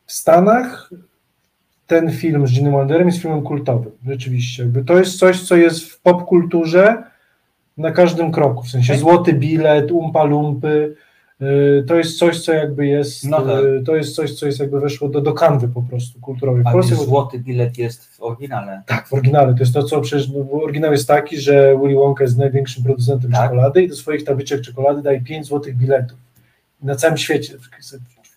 [0.06, 0.90] w Stanach
[1.86, 4.62] ten film z Gene Wilderem jest filmem kultowym, rzeczywiście.
[4.62, 7.02] Jakby to jest coś, co jest w popkulturze
[7.78, 10.94] na każdym kroku, w sensie złoty bilet, umpa lumpy,
[11.42, 13.64] y, to jest coś, co jakby jest, No tak.
[13.64, 16.62] y, to jest coś, co jest jakby weszło do, do kanwy po prostu kulturowej.
[16.62, 18.82] W A Polsce złoty bilet jest w oryginale.
[18.86, 19.54] tak, w oryginale.
[19.54, 23.30] To jest to, co przecież no, oryginał jest taki, że Willy Wonka jest największym producentem
[23.32, 23.42] Tak.
[23.42, 26.18] czekolady i do swoich tabliczek czekolady daje 5 złotych biletów.
[26.82, 27.54] Na całym świecie.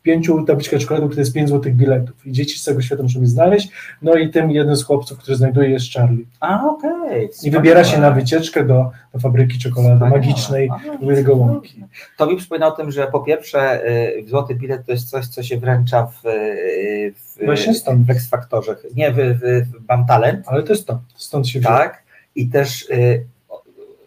[0.01, 2.27] W pięciu tabliczkach czekolady to jest 5 złotych biletów.
[2.27, 3.69] I dzieci z całego świata muszą je znaleźć.
[4.01, 6.25] No i tym jeden z chłopców, który znajduje jest Charlie.
[6.39, 7.29] A, okej.
[7.43, 10.69] I wybiera się na wycieczkę do, do fabryki czekolady magicznej
[11.01, 11.83] Willy'ego Wonki.
[12.17, 15.43] To mi przypomina o tym, że po pierwsze y, złoty bilet to jest coś, co
[15.43, 18.07] się wręcza w, y, w, Właśnie stąd.
[18.07, 20.99] w X-Faktorze, nie w, w, w Mam Talent, Ale to jest to.
[21.15, 21.75] Stąd się wzięło.
[21.77, 22.03] tak?
[22.35, 23.25] I też y,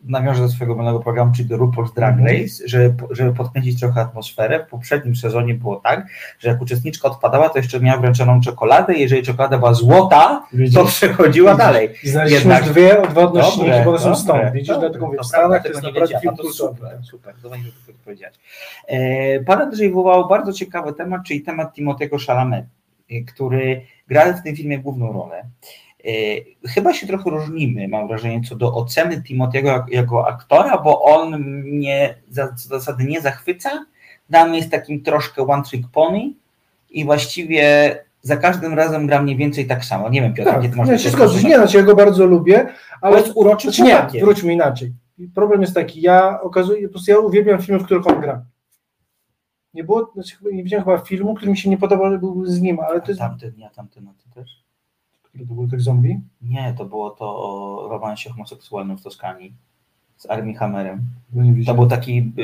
[0.04, 2.36] nawiążę do swojego głównego programu, czyli do RuPaul's Drag Mhm.
[2.36, 4.64] Race, żeby, żeby podkręcić trochę atmosferę.
[4.66, 6.06] W poprzednim sezonie było tak,
[6.38, 8.94] że jak uczestniczka odpadała, to jeszcze miała wręczoną czekoladę.
[8.94, 11.66] Jeżeli czekolada była złota, to przechodziła Widzisz?
[11.66, 11.88] dalej.
[12.04, 14.52] I znaleźliśmy Jednak- dwie, dwa odnośniki, Dobre, bo one są stąd.
[14.52, 16.76] Widzisz, dobre, dlatego mówię, w Stanach to jest naprawdę film to kulturowy.
[16.76, 18.34] Super, super, to będzie to powiedzieć.
[18.88, 22.64] E, Andrzej wywołał bardzo ciekawy temat, czyli temat Timotego Chalamet,
[23.34, 25.44] który gra w tym filmie główną rolę.
[26.04, 26.08] E,
[26.68, 31.38] Chyba się trochę różnimy, mam wrażenie, co do oceny Timotego jak- jako aktora, bo on
[31.62, 32.14] mnie
[32.56, 33.86] co zasady nie zachwyca.
[34.30, 36.32] Dla mnie jest takim troszkę one trick pony
[36.90, 37.64] i właściwie
[38.22, 40.08] za każdym razem gra mniej więcej tak samo.
[40.08, 41.42] Nie wiem, Piotr, Tak, jakie ty masz nie, się zgodzić.
[41.44, 42.66] Nie, znaczy ja go bardzo lubię,
[43.00, 44.92] ale jest uroczym znaczy nie, wróćmy inaczej.
[45.34, 48.44] Problem jest taki, ja okazuję, ja uwielbiam filmy, w których on gra.
[49.74, 52.60] Nie było, znaczy nie widziałem chyba filmu, który mi się nie podobał, że był z
[52.60, 54.63] nim, ale to jest, Tamten, nie, tamten, a ty też?
[55.34, 56.20] Który to był tych zombie?
[56.42, 59.52] Nie, to było to o romansie homoseksualnym w Toskanii
[60.16, 61.00] z Armie Hammerem.
[61.66, 62.42] To był taki y,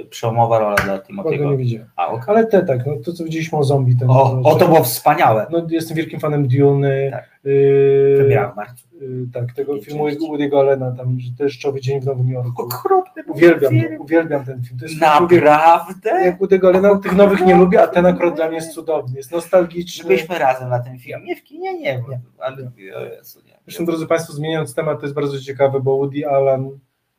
[0.00, 1.50] y, przełomowa rola dla Timothy'ego.
[1.50, 1.88] nie widziałem.
[1.96, 2.24] A, okej.
[2.26, 3.96] Ale te tak, no to co widzieliśmy o zombie.
[3.96, 5.46] Ten, O, o, to było wspaniałe.
[5.50, 7.08] No, jestem wielkim fanem Duny.
[7.10, 7.31] Tak.
[7.44, 8.86] Yy, Premiera w marcu.
[9.00, 10.08] yy, tak, tego Pięć filmu.
[10.08, 12.62] Woody'ego Allena, tam, że Deszczowy Dzień w Nowym Jorku.
[12.62, 14.00] Okropny Uwielbiam, ten film.
[14.00, 14.78] uwielbiam ten film.
[14.78, 16.10] To jest film, Naprawdę?
[16.24, 19.16] jak Woody'ego Allena, tych nowych nie lubię, a ten akurat dla mnie jest cudowny.
[19.16, 20.08] Jest nostalgiczny.
[20.08, 21.24] Byliśmy razem na tym filmie.
[21.24, 22.20] Nie w kinie, nie wiem.
[22.38, 22.56] Ale
[22.96, 23.58] o Jezu, nie.
[23.66, 26.70] Zresztą, drodzy Państwo, zmieniając temat, to jest bardzo ciekawe, bo Woody Allen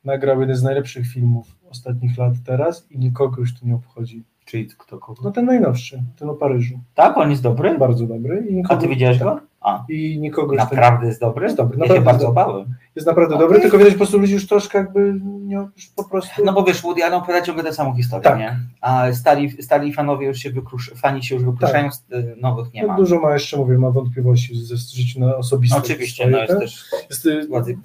[0.04, 4.24] nagrał jeden z najlepszych filmów ostatnich lat teraz i nikogo już to nie obchodzi.
[4.44, 5.20] Czyli kto kogo?
[5.24, 6.80] No ten najnowszy, ten o Paryżu.
[6.94, 7.78] Tak, on jest dobry?
[7.78, 8.46] Bardzo dobry.
[8.50, 9.26] I nikogo, A ty widziałeś tak.
[9.28, 9.40] go?
[9.64, 11.44] A, I nikogo naprawdę jest dobry?
[11.44, 12.44] Jest dobry, Ja się naprawdę bardzo dobry.
[12.44, 12.74] bałem.
[12.96, 13.46] jest naprawdę Okej.
[13.46, 16.44] dobry, tylko widać po prostu ludzi już troszkę jakby nie, już po prostu...
[16.44, 18.38] No bo wiesz, Woody Allen opowiada ciągle tę samą historię, Tak.
[18.38, 18.58] nie?
[18.80, 22.82] A stali, stali fanowie już się wykrusz, fani się już wykruszają, z y, nowych nie
[22.82, 22.96] no, ma.
[22.96, 25.78] dużo ma jeszcze, mówię, ma wątpliwości ze życiu na osobistym.
[25.82, 27.78] Oczywiście, no jest swoje, też Jest, y, władzy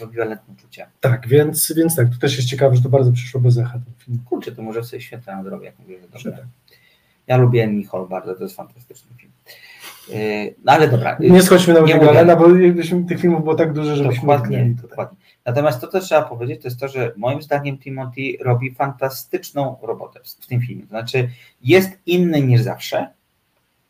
[0.00, 0.86] ambiwalentne uczucie.
[1.00, 3.92] tak, więc, więc tak, to też jest ciekawe, że to bardzo przyszło bez echa ten
[3.98, 4.18] film.
[4.28, 6.44] Kurczę, to może sobie świetne nadrobię, jak mówię, że tak.
[7.26, 9.29] Ja lubię Annie Hall bardzo, to jest fantastyczny film.
[10.08, 11.16] Yy, No ale dobra.
[11.20, 12.08] Nie schodźmy na mówię.
[12.08, 15.18] Allena, bo jakbyśmy, tych filmów było tak dużo, żebyśmy Dokładnie, dokładnie.
[15.44, 20.20] Natomiast to, co trzeba powiedzieć, to jest to, że moim zdaniem Timothy robi fantastyczną robotę
[20.40, 20.82] w, tym filmie.
[20.82, 21.30] To znaczy,
[21.62, 23.08] jest inny niż zawsze.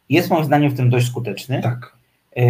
[0.09, 1.63] Jest moim zdaniem w tym dość skuteczny.
[1.63, 1.93] Tak.
[2.37, 2.45] Yy,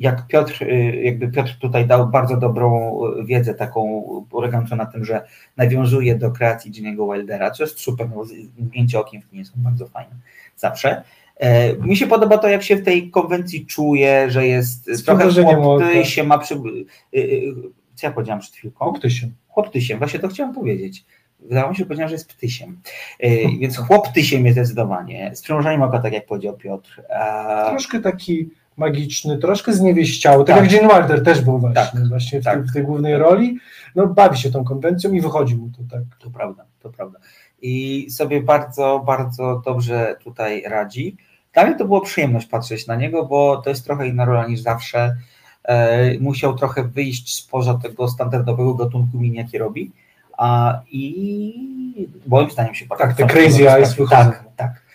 [0.00, 5.26] Jak Piotr, yy, jakby Piotr tutaj dał bardzo dobrą wiedzę, taką polegającą na tym, że
[5.56, 8.24] nawiązuje do kreacji Jimmy'ego Wildera, co jest super, no,
[8.58, 10.16] mgnięcie okiem w kinie są bardzo fajne
[10.56, 11.02] zawsze.
[11.36, 15.30] E, Mi się podoba to, jak się w tej konwencji czuje, że jest Z trochę
[15.44, 16.54] chłopty, się ma przy...
[16.54, 17.54] y, y,
[17.94, 18.92] Co ja powiedziałam przed chwilką?
[18.92, 19.34] Ptysiem.
[19.48, 21.04] Chłoptysiem, właśnie to chciałam powiedzieć.
[21.40, 22.80] Wydawało mi się, że powiedziałam, że jest ptysiem.
[23.20, 25.30] E, Więc chłoptysiem jest zdecydowanie.
[25.34, 27.02] Z przymrużeniem oka, tak jak powiedział Piotr.
[27.20, 30.72] A, Troszkę taki magiczny, troszkę zniewieściały, tak, Tak.
[30.72, 32.54] jak Gene Wilder też był właśnie, Tak, właśnie w, tak.
[32.58, 33.58] tej, w tej głównej roli.
[33.94, 36.02] No bawi się tą konwencją i wychodzi mu to tak.
[36.18, 37.18] To prawda, to prawda.
[37.62, 41.16] I sobie bardzo, bardzo dobrze tutaj radzi.
[41.54, 44.60] Dla mnie to było przyjemność patrzeć na niego, bo to jest trochę inna rola niż
[44.60, 45.16] zawsze.
[45.64, 49.92] E, musiał trochę wyjść spoza tego standardowego gatunku min, jaki robi.
[50.38, 54.06] A, I moim zdaniem się bardzo Tak, te Crazy Eyes sprawił.
[54.08, 54.30] wychodzą.
[54.30, 54.45] Tak, tak.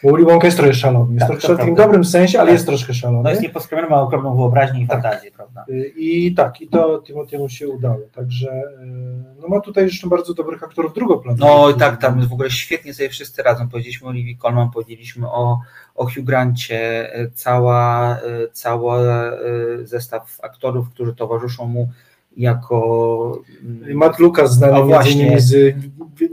[0.04, 1.14] Bo Willy Wonka jest trochę szalony.
[1.14, 2.54] Jest Tak, trochę szalony w dobrym sensie, ale Tak.
[2.54, 3.24] jest troszkę szalony.
[3.24, 5.02] No jest nieposkromiony, ma ogromną wyobraźnię i Tak.
[5.02, 5.66] fantazję, prawda?
[5.70, 8.00] Y, I tak, i to Timotiemu się udało.
[8.16, 11.46] Także y, no ma tutaj jeszcze bardzo dobrych aktorów drugoplanowych.
[11.46, 13.70] No i tak, tam w ogóle świetnie sobie wszyscy razem.
[13.70, 15.60] Powiedzieliśmy o Olivii Colman, powiedzieliśmy o,
[15.96, 18.18] o Hugh Grancie, e, cała,
[18.52, 19.32] cały e,
[19.84, 21.90] zestaw aktorów, którzy towarzyszą mu
[22.38, 25.39] jako mm, Matt Lucas znany właśnie.
[25.39, 25.76] z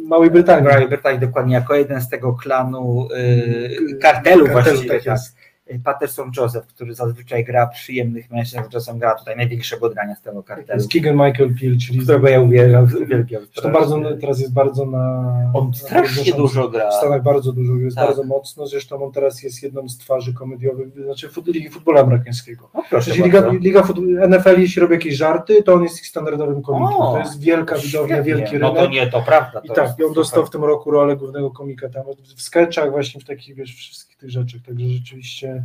[0.07, 0.69] Małej Brytanii.
[0.69, 5.38] Małej Brytanii, dokładnie jako jeden z tego klanu e, Mm, kartelu kartelu, właściwie, tak tak.
[5.71, 5.85] Jest.
[5.85, 10.81] Patterson Joseph, który zazwyczaj gra przyjemnych mężczyzn, czasem gra tutaj największego drania z tego kartelu,
[10.81, 13.43] Z Keegan Michael Peel, czyli którego ja uwielbiam, uwielbiam.
[13.53, 15.35] Zresztą bardzo, teraz jest bardzo na.
[15.55, 16.91] On strasznie na- dużo gra.
[16.91, 18.07] W Stanach bardzo dużo, jest Tak.
[18.07, 18.67] bardzo mocno.
[18.67, 22.71] Zresztą on teraz jest jedną z twarzy komediowych, znaczy fut- Ligi Futbolu Amerykańskiego.
[22.75, 23.59] No proszę Czyli Liga, bardzo.
[23.59, 26.97] Liga Fut- NFL, jeśli robi jakieś żarty, to on jest ich standardowym komikiem.
[26.97, 28.35] O, to jest wielka widownia, Świetnie.
[28.35, 28.85] wielki No rynek.
[28.85, 29.61] to nie, to prawda.
[29.65, 30.23] I to tak, jest i on super.
[30.23, 32.03] dostał w tym roku rolę głównego komika tam,
[32.37, 34.61] w sketchach, właśnie w takich, wiesz, wszystkich tych rzeczach.
[34.67, 35.58] Także rzeczywiście,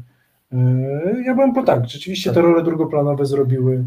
[1.26, 3.86] ja byłem po tak, rzeczywiście te role drugoplanowe zrobiły,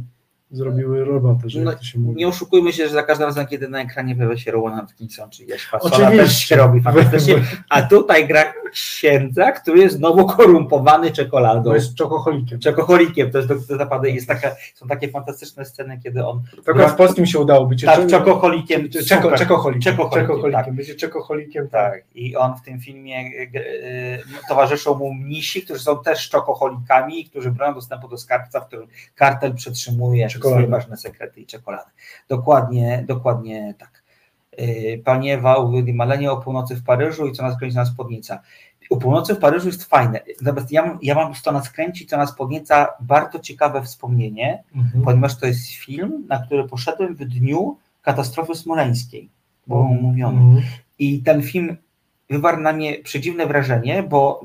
[0.50, 2.16] zrobiły robotę, że No, jak to się mówi.
[2.18, 5.44] Nie oszukujmy się, że za każdym razem, kiedy na ekranie pojawia się Rowan Atkinson, czy
[5.44, 7.34] Jaś Fasola, też się robi fantastycznie,
[7.70, 11.62] a tutaj gra księdza, który jest znowu korumpowany czekoladą.
[11.62, 12.58] Bo jest czokoholikiem.
[12.58, 16.94] Czekoholikiem, to jest, to naprawdę jest taka, są takie fantastyczne sceny, kiedy on Tak, w
[16.94, 17.84] polskim się udało być.
[17.84, 20.52] tak, czekoholikiem, Czeko, Czekoholikiem.
[20.52, 20.72] tak.
[20.74, 21.68] Będzie czekoholikiem.
[21.68, 21.92] Tak.
[21.92, 27.24] Tak, i on w tym filmie y, y, towarzyszą mu mnisi, którzy są też czokoholikami,
[27.24, 30.28] którzy bronią dostępu do skarbca, w którym kartel przetrzymuje.
[30.38, 31.90] Swoje ważne sekrety i czekolady.
[32.28, 34.02] Dokładnie, dokładnie tak.
[34.60, 38.40] Y, Panie Wał, Malenie o północy w Paryżu i co nas kręci na spódnica.
[38.90, 40.20] U północy w Paryżu jest fajne.
[40.42, 45.04] Natomiast ja, mam- ja mam co nas kręci, co nas podnieca bardzo ciekawe wspomnienie, Mhm.
[45.04, 49.28] ponieważ to jest film, na który poszedłem w dniu katastrofy smoleńskiej,
[49.66, 50.00] bo Mhm.
[50.02, 50.60] mówiono.
[50.98, 51.76] I ten film
[52.30, 54.40] wywarł na mnie przedziwne wrażenie, bo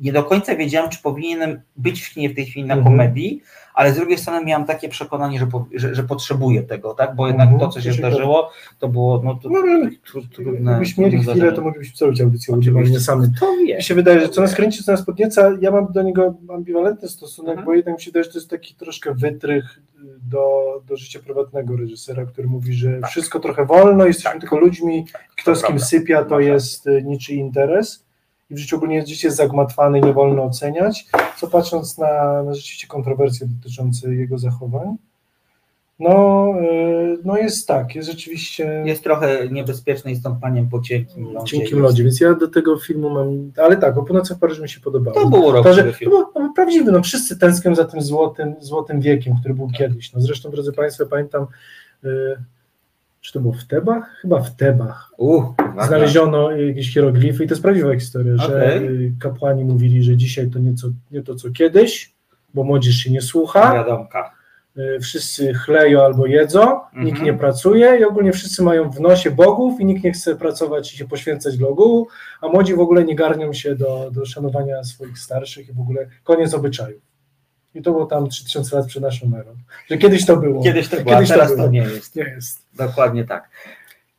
[0.00, 2.92] nie do końca wiedziałem, czy powinienem być w kinie w tej chwili na Mhm.
[2.96, 3.42] komedii,
[3.74, 7.16] ale z drugiej strony miałem takie przekonanie, że, po, że, że potrzebuję tego, tak?
[7.16, 7.60] Bo jednak Mhm.
[7.60, 9.58] to, co się zdarzyło, to było no, to, No,
[10.06, 10.70] tru, trudne.
[10.70, 12.54] Jakbyśmy mieli chwilę, to moglibyśmy zrobić audycję.
[12.54, 13.32] Udziwaninie samym.
[13.40, 13.76] To wie.
[13.76, 17.08] Mi się wydaje, że co nas kręci, co nas podnieca, ja mam do niego ambiwalentny
[17.08, 17.66] stosunek, Mhm.
[17.66, 19.80] bo jednak mi się wydaje, że to jest taki troszkę wytrych
[20.22, 20.48] do,
[20.86, 25.06] do życia prywatnego reżysera, który mówi, że wszystko trochę wolno, jesteśmy tylko ludźmi,
[25.36, 25.84] kto z kim Tak.
[25.86, 28.04] sypia, to jest y, niczyj interes.
[28.50, 31.06] I w życiu ogólnie życie jest zagmatwane i nie wolno oceniać,
[31.40, 34.96] co patrząc na, na rzeczywiście kontrowersje dotyczące jego zachowań,
[36.00, 41.46] no, y, no jest tak, jest rzeczywiście Jest trochę niebezpieczne i stąpaniem po cienkim lodzie.
[41.58, 44.68] cienkim lodzie, więc ja do tego filmu mam, ale tak, o Północy w Paryżu mi
[44.68, 45.20] się podobało.
[45.20, 46.10] To był To, że, film.
[46.10, 50.12] był to był prawdziwy, no wszyscy tęsknią za tym złotym, złotym wiekiem, który był kiedyś.
[50.12, 51.46] No zresztą, drodzy Państwo, ja pamiętam,
[52.04, 52.08] y,
[53.20, 54.18] czy to było w Tebach?
[54.22, 55.10] Chyba w Tebach.
[55.16, 55.44] Uh,
[55.86, 58.86] Znaleziono jakieś hieroglify i to jest prawdziwa historia, że Okej.
[59.06, 62.14] y, kapłani mówili, że dzisiaj to nieco, nie to co kiedyś,
[62.54, 64.32] bo młodzież się nie słucha, Wiadomka.
[64.78, 67.04] y, wszyscy chleją albo jedzą, Mhm.
[67.04, 70.94] nikt nie pracuje i ogólnie wszyscy mają w nosie bogów i nikt nie chce pracować
[70.94, 72.08] i się poświęcać dla ogółu,
[72.40, 76.06] a młodzi w ogóle nie garnią się do, do szanowania swoich starszych i w ogóle
[76.24, 77.00] koniec obyczaju.
[77.78, 79.56] I to było tam 3000 lat przed naszą erą.
[79.90, 80.62] Że kiedyś to było.
[80.62, 81.62] Kiedyś to było, Kiedyś teraz było.
[81.64, 82.16] to nie jest.
[82.16, 82.62] Nie jest.
[82.74, 83.48] Dokładnie tak.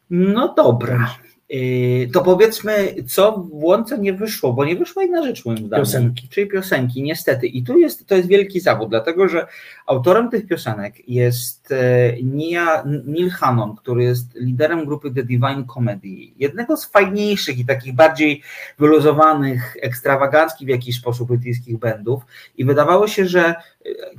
[0.09, 1.15] No dobra.
[1.49, 5.85] Yy, To powiedzmy, co w Łące nie wyszło, bo nie wyszła inna rzecz moim zdaniem.
[5.85, 6.29] Piosenki.
[6.29, 7.47] Czyli piosenki, niestety.
[7.47, 9.47] I tu jest, to jest wielki zawód, dlatego że
[9.87, 16.07] autorem tych piosenek jest e, Nia, Neil Hannon, który jest liderem grupy The Divine Comedy.
[16.37, 18.41] Jednego z fajniejszych i takich bardziej
[18.79, 22.23] wyluzowanych, ekstrawaganckich w jakiś sposób brytyjskich bandów.
[22.57, 23.55] I wydawało się, że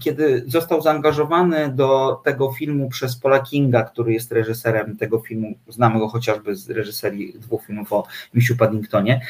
[0.00, 5.98] kiedy został zaangażowany do tego filmu przez Paula Kinga, który jest reżyserem tego filmu, znamy
[5.98, 9.20] go chociażby z reżyserii dwóch filmów o Misiu Paddingtonie,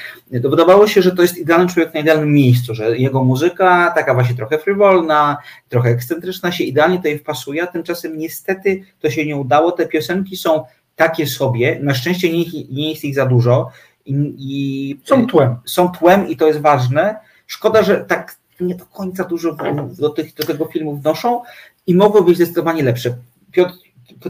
[0.42, 4.14] to wydawało się, że to jest idealny człowiek na idealnym miejscu, że jego muzyka, taka
[4.14, 5.36] właśnie trochę frywolna,
[5.68, 9.72] trochę ekscentryczna, się idealnie tutaj wpasuje, a tymczasem niestety to się nie udało.
[9.72, 10.64] Te piosenki są
[10.96, 13.70] takie sobie, na szczęście nie, nie jest ich za dużo
[14.06, 15.56] i, i Są tłem.
[15.64, 17.16] są tłem i to jest ważne.
[17.46, 19.56] Szkoda, że tak nie do końca dużo
[19.98, 21.42] do, tych, do tego filmu wnoszą
[21.86, 23.14] i mogły być zdecydowanie lepsze.
[23.52, 23.72] Piotr,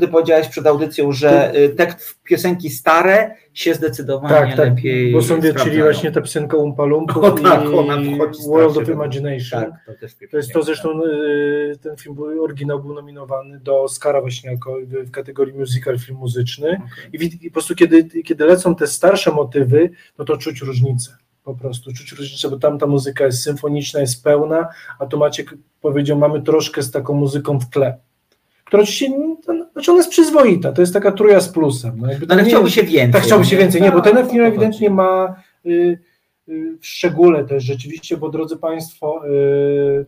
[0.00, 5.22] ty powiedziałeś przed audycją, że y, tekst piosenki stare się zdecydowanie Tak, tak, lepiej bo
[5.22, 7.96] są, czyli właśnie ta piosenka Umpa Lumpów O tak, i ona
[8.48, 8.88] World of.
[8.88, 9.60] Imagination.
[9.64, 13.82] Tak, to, też To jest to zresztą, y, ten film, był, oryginał był nominowany do
[13.82, 16.80] Oscara właśnie jako w- kategorii musical, film muzyczny
[17.12, 21.16] I, wid- i po prostu kiedy, kiedy lecą te starsze motywy, no to czuć różnicę.
[21.44, 25.54] Po prostu czuć różnicę, bo tam ta muzyka jest symfoniczna, jest pełna, a tu Maciek
[25.80, 27.98] powiedział, mamy troszkę z taką muzyką w tle.
[28.64, 31.94] Która oczywiście, no, znaczy ona jest przyzwoita, to jest taka truja z plusem.
[31.96, 34.26] No, jakby to Ale chciałby się więcej, Tak, chciałby się więcej, nie, bo Tak, ten
[34.26, 35.98] o film ewidentnie ma y,
[36.48, 40.06] y, w szczególe też rzeczywiście, bo drodzy Państwo, y,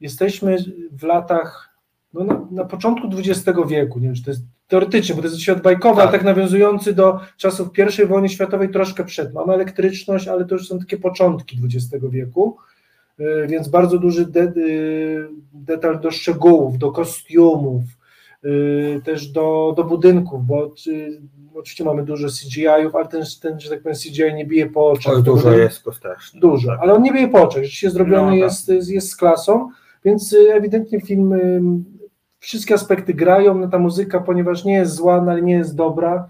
[0.00, 0.56] jesteśmy
[0.92, 1.78] w latach,
[2.12, 5.40] no na, na początku XX wieku, nie wiem, czy to jest teoretycznie, bo to jest
[5.40, 7.68] świat bajkowy, ale tak nawiązujący do czasów
[8.02, 9.34] I wojny światowej troszkę przed.
[9.34, 12.56] Mamy elektryczność, ale to już są takie początki XX wieku,
[13.20, 17.82] y, więc bardzo duży de, y, detal do szczegółów, do kostiumów,
[18.44, 20.74] y, też do, do budynków, bo
[21.54, 25.12] oczywiście mamy dużo CGI-ów, ale ten, ten, że tak powiem, CGI nie bije po oczach.
[25.16, 26.40] Oj, To dużo budynek- jest strasznie.
[26.40, 28.68] Dużo, ale on nie bije po oczach, rzeczywiście zrobiony No, tak.
[28.68, 29.68] jest, jest z klasą,
[30.04, 31.34] więc ewidentnie film,
[32.38, 36.28] wszystkie aspekty grają, no ta muzyka, ponieważ nie jest zła, no, ale nie jest dobra,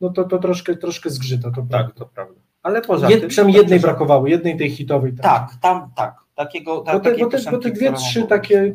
[0.00, 1.50] no to, to troszkę, troszkę zgrzyta.
[1.50, 2.40] To Tak, to prawda.
[2.62, 3.28] Ale poza Jed, tym...
[3.28, 5.12] przynajmniej jednej brakowało, jednej tej hitowej.
[5.12, 6.22] Tak, tam tak.
[6.34, 8.72] Takiego, tak, Bo te, bo, te, bo te dwie, trzy takie,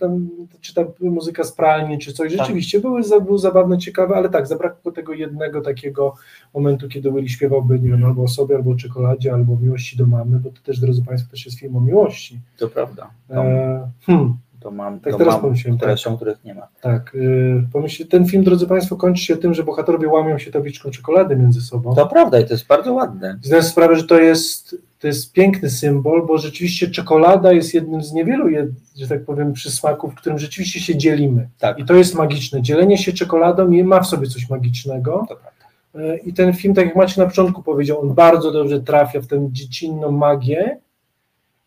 [0.00, 0.28] tam,
[0.60, 2.38] czy ta muzyka z pralni, czy coś, Tak.
[2.40, 6.14] rzeczywiście były, za- były zabawne, ciekawe, ale tak, zabrakło tego jednego takiego
[6.54, 9.96] momentu, kiedy Willy śpiewałby, nie wiem, albo o sobie, albo o czekoladzie, albo o miłości
[9.96, 12.40] do mamy, bo to też, drodzy Państwo, też jest film o miłości.
[12.58, 13.10] To prawda.
[13.30, 14.36] E, hmm,
[14.66, 16.00] to mam, tak to teraz mam pomyślałem, które tak.
[16.00, 16.68] są, których nie ma.
[16.80, 20.90] tak, y, pomyśl, ten film, drodzy Państwo, kończy się tym, że bohaterowie łamią się tabliczką
[20.90, 21.94] czekolady między sobą.
[21.94, 23.38] To prawda i to jest bardzo ładne.
[23.42, 28.02] Zdaję sobie sprawę, że to jest, to jest piękny symbol, bo rzeczywiście czekolada jest jednym
[28.02, 31.48] z niewielu, jed, że tak powiem, przysmaków, w którym rzeczywiście się dzielimy.
[31.58, 31.78] Tak.
[31.78, 32.62] I to jest magiczne.
[32.62, 35.26] Dzielenie się czekoladą nie ma w sobie coś magicznego.
[35.28, 36.12] To prawda.
[36.12, 39.26] E, I ten film, tak jak Macie na początku powiedział, on bardzo dobrze trafia w
[39.26, 40.78] tę dziecinną magię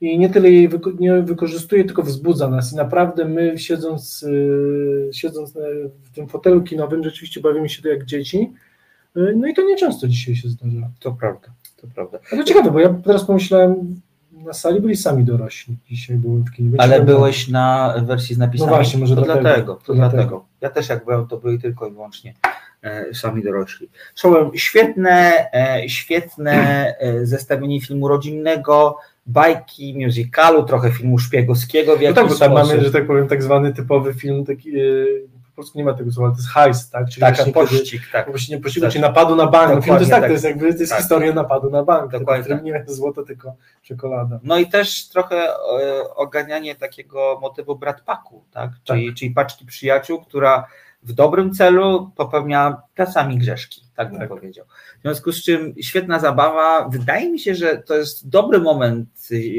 [0.02, 2.74] i nie tyle jej wyko- nie wykorzystuje, tylko wzbudza nas.
[2.74, 5.62] I naprawdę my siedząc, y, siedząc na-
[6.04, 8.54] w tym fotelu kinowym, rzeczywiście bawimy się tu jak dzieci.
[9.18, 10.90] Y, No i to nieczęsto dzisiaj się zdarza.
[11.00, 11.48] To prawda.
[11.82, 12.20] To prawda.
[12.32, 14.02] Ale ciekawe, bo ja teraz pomyślałem,
[14.46, 15.76] na sali byli sami dorośli.
[15.90, 16.72] Dzisiaj byłem w kinie.
[16.78, 18.70] Ale byłeś na wersji z napisami.
[18.70, 19.42] No właśnie, może to dlatego.
[19.44, 19.74] dlatego.
[19.76, 20.18] To To dlatego.
[20.18, 20.46] dlatego.
[20.62, 22.34] Ja też jak byłem, to byli tylko i wyłącznie
[22.82, 23.90] e, sami dorośli.
[24.16, 26.54] Są świetne, e, świetne
[27.00, 28.98] e, zestawienie filmu rodzinnego,
[29.30, 32.70] bajki, musicalu, trochę filmu szpiegowskiego w No jakiś tak, bo tam sposób.
[32.70, 36.12] mamy, że tak powiem, tak zwany typowy film, taki, yy, po polsku nie ma tego
[36.12, 37.10] słowa, to jest heist, tak?
[37.10, 38.22] Czyli Tak, właśnie pościg, tak.
[38.22, 38.92] Kiedy, właśnie pościgu, Tak.
[38.92, 39.76] czyli napadu na bank.
[39.76, 40.30] No, film to jest tak, tak.
[40.30, 41.00] to jest jakby, to jest Tak.
[41.00, 42.64] historia napadu na bank, Dokładnie tak.
[42.64, 44.40] nie jest złoto, tylko czekolada.
[44.44, 45.54] No i też trochę e,
[46.16, 48.72] oganianie takiego motywu bratpaku, tak?
[48.84, 50.68] Czyli, czyli paczki przyjaciół, która
[51.04, 54.30] w dobrym celu popełnia czasami grzeszki, tak bym Tak.
[54.30, 54.66] powiedział.
[55.00, 56.90] W związku z czym świetna zabawa.
[56.90, 59.10] Wydaje mi się, że to jest dobry moment,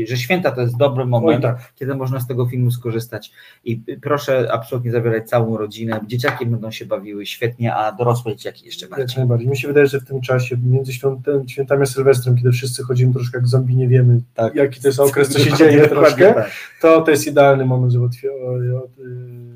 [0.08, 1.72] że święta to jest dobry moment, tak.
[1.74, 3.32] kiedy można z tego filmu skorzystać.
[3.64, 6.00] I proszę absolutnie zabierać całą rodzinę.
[6.06, 9.16] Dzieciaki będą się bawiły świetnie, a dorosłe dzieciaki jeszcze Jak bardziej.
[9.18, 9.48] najbardziej.
[9.48, 13.12] Mi się wydaje, że w tym czasie, między świętem, świętami a Sylwestrem, kiedy wszyscy chodzimy
[13.12, 14.54] troszkę jak zombie, nie wiemy, Tak.
[14.54, 16.50] jaki to jest okres, co się dzieje troszkę, tak.
[16.80, 19.49] to to jest idealny moment, żeby otwie- o- od, yy,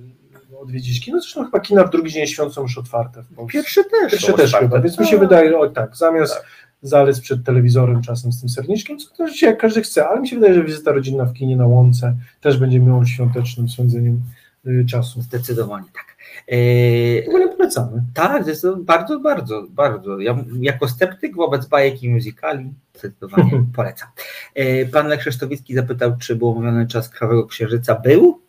[0.65, 1.21] odwiedzić kino.
[1.21, 3.53] Zresztą chyba kina w drugi dzień świąt są już otwarte w Polsce.
[3.53, 4.11] Pierwszy też.
[4.11, 4.67] Pierwszy są też otwarte.
[4.69, 5.21] chyba, więc mi się Tak.
[5.21, 6.43] wydaje, o tak, zamiast
[6.83, 10.29] zalec przed telewizorem czasem z tym serniczkiem, co to życie jak każdy chce, ale mi
[10.29, 14.21] się wydaje, że wizyta rodzinna w kinie na Łące też będzie miło świątecznym spędzeniem
[14.67, 15.23] y, czasu.
[15.23, 16.15] Zdecydowanie tak.
[16.49, 18.03] Yy, W ogóle polecamy.
[18.15, 18.45] Tak,
[18.79, 20.21] bardzo, bardzo, bardzo.
[20.21, 24.09] Ja jako sceptyk wobec bajek i musicali zdecydowanie polecam.
[24.55, 27.95] E, Pan Lech Krzysztowicki zapytał, czy był omówiony czas Krwawego Księżyca.
[27.95, 28.44] Był.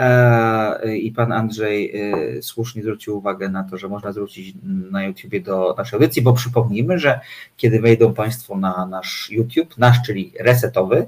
[0.00, 1.92] E, I pan Andrzej
[2.38, 4.54] e, słusznie zwrócił uwagę na to, że można zwrócić
[4.90, 7.20] na YouTubie do naszej audycji, bo przypomnijmy, że
[7.56, 11.06] kiedy wejdą Państwo na nasz YouTube, nasz, czyli resetowy,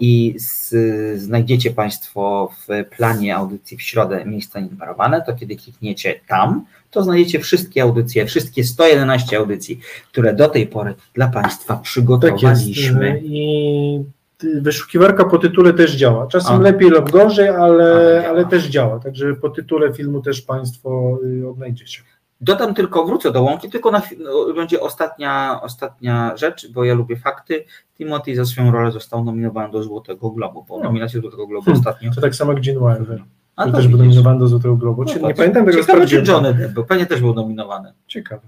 [0.00, 0.74] i z,
[1.20, 7.38] znajdziecie Państwo w planie audycji w środę miejsca nienumerowane, to kiedy klikniecie tam, to znajdziecie
[7.40, 9.80] wszystkie audycje, wszystkie 111 audycji,
[10.12, 11.90] które do tej pory dla Państwa Tak jest.
[11.90, 13.10] przygotowaliśmy.
[13.14, 14.23] y, I y,
[14.60, 16.26] wyszukiwarka po tytule też działa.
[16.26, 16.58] Czasem A.
[16.58, 18.98] lepiej lub gorzej, ale, Ale też działa.
[19.00, 22.02] Także po tytule filmu też Państwo y, odnajdziecie.
[22.40, 27.16] Dodam tylko, wrócę do łąki, tylko na, no, będzie ostatnia, ostatnia rzecz, bo ja lubię
[27.16, 27.64] fakty.
[27.96, 30.92] Timothy za swoją rolę został nominowany do Złotego Globu, bo No.
[30.92, 31.80] do Złotego Globu Hmm.
[31.80, 32.10] ostatnio.
[32.14, 33.22] To tak samo jak Gene Wilder,
[33.56, 35.04] A to też był nominowany do Złotego Globu.
[35.22, 36.22] No nie pamiętam tego Ciekawe, czy.
[36.28, 37.92] Johnny Depp był, pewnie też był nominowany.
[38.06, 38.42] Ciekawe.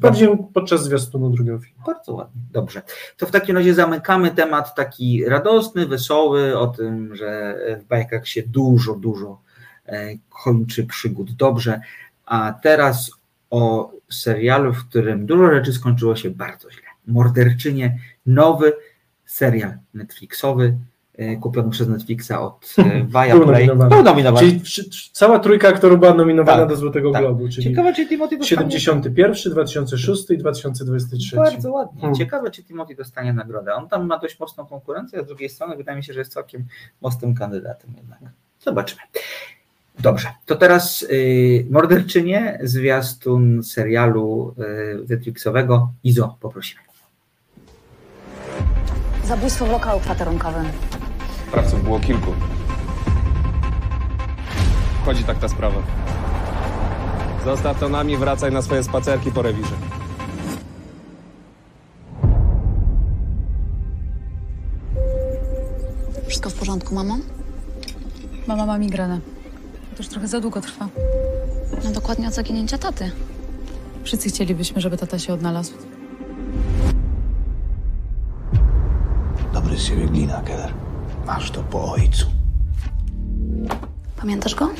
[0.00, 1.82] Sprawdziłem podczas zwiastunu drugiego filmu.
[1.86, 2.82] Bardzo ładnie, dobrze.
[3.16, 8.42] To w takim razie zamykamy temat taki radosny, wesoły, o tym, że w bajkach się
[8.42, 9.40] dużo, dużo
[9.86, 10.08] e,
[10.44, 11.80] kończy przygód dobrze.
[12.26, 13.10] A teraz
[13.50, 16.82] o serialu, w którym dużo rzeczy skończyło się bardzo źle.
[17.06, 18.72] Morderczynie, nowy
[19.26, 20.78] serial Netflixowy,
[21.20, 23.66] e, kupiony przez Netflixa od e, Viaplay.
[23.66, 24.60] Był nominowany.
[24.60, 27.22] Czyli cała trójka aktorów była nominowana Tak, do Złotego tak.
[27.22, 27.48] Globu.
[27.48, 28.80] Czyli Ciekawe, czy Timothy dostanie...
[28.80, 31.36] 71, 2006 i 2023.
[31.36, 32.00] Bardzo ładnie.
[32.00, 32.18] Hmm.
[32.18, 33.74] Ciekawe, czy Timothy dostanie nagrodę.
[33.74, 36.32] On tam ma dość mocną konkurencję, a z drugiej strony wydaje mi się, że jest
[36.32, 36.64] całkiem
[37.00, 38.18] mocnym kandydatem jednak.
[38.60, 39.00] Zobaczymy.
[39.98, 45.92] Dobrze, to teraz y, Morderczynie, zwiastun serialu y, Netflixowego.
[46.04, 46.82] Izo, poprosimy.
[49.24, 50.64] Zabójstwo w lokalu kwaterunkowym.
[51.50, 52.30] Sprawców było kilku.
[55.04, 55.82] Chodzi tak ta sprawa.
[57.44, 59.74] Zostaw to nami, wracaj na swoje spacerki po rewirze.
[66.28, 67.18] Wszystko w porządku, mamo?
[68.46, 69.20] Mama ma migrenę.
[69.96, 70.88] To już trochę za długo trwa.
[71.84, 73.10] No dokładnie od zaginięcia taty.
[74.04, 75.72] Wszyscy chcielibyśmy, żeby tata się odnalazł.
[79.52, 80.89] Dobry z siebie glina, Keller.
[81.26, 82.26] Masz to po ojcu.
[84.16, 84.70] Pamiętasz go?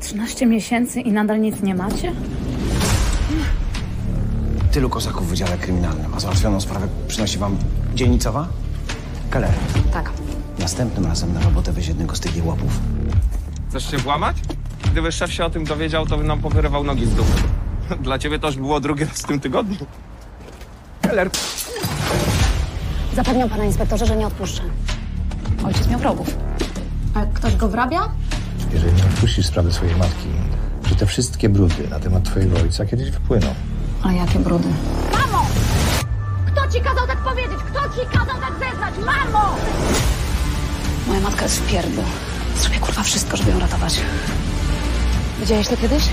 [0.00, 2.12] 13 miesięcy i nadal nic nie macie?
[4.72, 7.56] Tylu kozaków w Wydziale Kryminalnym, a załatwioną sprawę przynosi wam
[7.94, 8.48] dzielnicowa?
[9.30, 9.50] Keller,
[9.92, 10.10] Tak.
[10.58, 12.80] następnym razem na robotę weź jednego z tych jełopów.
[13.68, 14.36] Chcesz się włamać?
[14.92, 17.32] Gdyby szef się o tym dowiedział, to by nam powyrywał nogi z dupy.
[18.04, 19.76] Dla ciebie to już było drugi raz w tym tygodniu.
[21.02, 21.30] Keller,
[23.14, 24.62] Zapewniam pana inspektorze, że nie odpuszczę.
[25.64, 26.34] Ojciec miał wrogów.
[27.14, 28.00] A ktoś go wrabia?
[28.72, 30.28] Jeżeli nie odpuścisz sprawy swojej matki,
[30.88, 33.46] że te wszystkie brudy na temat twojego ojca kiedyś wypłyną.
[34.02, 34.68] A jakie brudy?
[35.12, 35.46] Mamo!
[36.46, 37.58] Kto ci kazał tak powiedzieć?
[37.70, 38.94] Kto ci kazał tak zeznać?
[39.06, 39.56] Mamo!
[41.08, 42.02] Moja matka jest w pierdlu.
[42.56, 44.00] Zrobię kurwa wszystko, żeby ją ratować.
[45.40, 46.08] Widziałeś to kiedyś?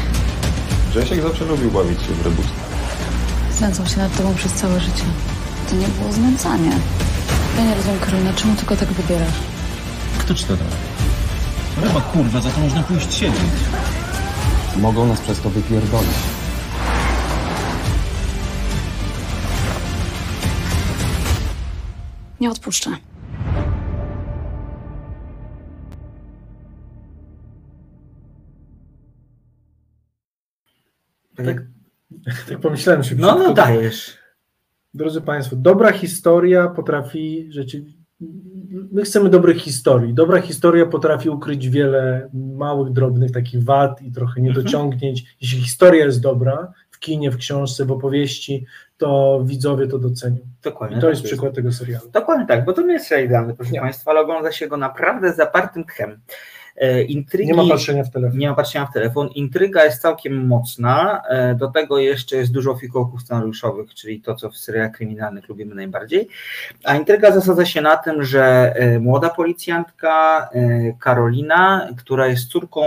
[0.91, 2.49] Grzesiek zawsze lubił bawić się w rebusy.
[3.57, 5.03] Znęcał się nad tobą przez całe życie.
[5.69, 6.71] To nie było znęcanie.
[7.57, 9.39] Ja nie rozumiem, Karolina, czemu tylko tak wybierasz?
[10.19, 10.67] Kto ci to dał?
[11.81, 13.41] Ryba kurwa, za to można pójść siedzieć.
[14.77, 16.09] Mogą nas przez to wypierdolić.
[22.39, 22.89] Nie odpuszczę.
[31.35, 31.57] Tak,
[32.49, 33.15] tak pomyślałem się.
[33.15, 34.17] No, no dajesz.
[34.97, 37.97] Drodzy Państwo, dobra historia potrafi rzeczywiście.
[38.91, 40.13] My chcemy dobrych historii.
[40.13, 45.23] Dobra historia potrafi ukryć wiele małych, drobnych takich wad i trochę niedociągnięć.
[45.41, 48.65] Jeśli historia jest dobra, w kinie, w książce, w opowieści,
[48.97, 50.37] to widzowie to docenią.
[50.63, 50.97] Dokładnie.
[50.97, 52.09] I to tak jest przykład tego serialu.
[52.11, 55.33] Dokładnie tak, bo to nie jest serial idealny, proszę Państwa, ale ogląda się go naprawdę
[55.33, 56.19] zapartym tchem.
[56.77, 58.37] E, Intrygi, Nie ma patrzenia w telefon.
[58.39, 59.27] Nie ma patrzenia w telefon.
[59.27, 61.21] Intryga jest całkiem mocna.
[61.29, 65.75] e, Do tego jeszcze jest dużo fikołków scenariuszowych, czyli to, co w serialach kryminalnych lubimy
[65.75, 66.27] najbardziej.
[66.83, 70.49] A intryga zasadza się na tym, że e, młoda policjantka
[70.99, 72.81] Karolina, która jest córką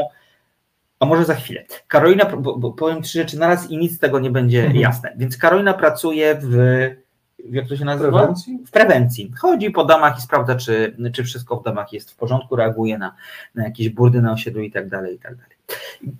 [1.00, 1.64] a może za chwilę.
[1.88, 4.80] Karolina, bo, bo powiem trzy rzeczy naraz i nic z tego nie będzie Mhm.
[4.80, 5.12] jasne.
[5.16, 6.56] Więc Karolina pracuje w,
[7.50, 8.18] jak to się nazywa?
[8.18, 8.58] Prewencji?
[8.66, 9.32] W prewencji.
[9.38, 13.14] Chodzi po domach i sprawdza, czy, czy wszystko w domach jest w porządku, reaguje na,
[13.54, 15.56] na jakieś burdy na osiedlu i tak dalej, i tak dalej.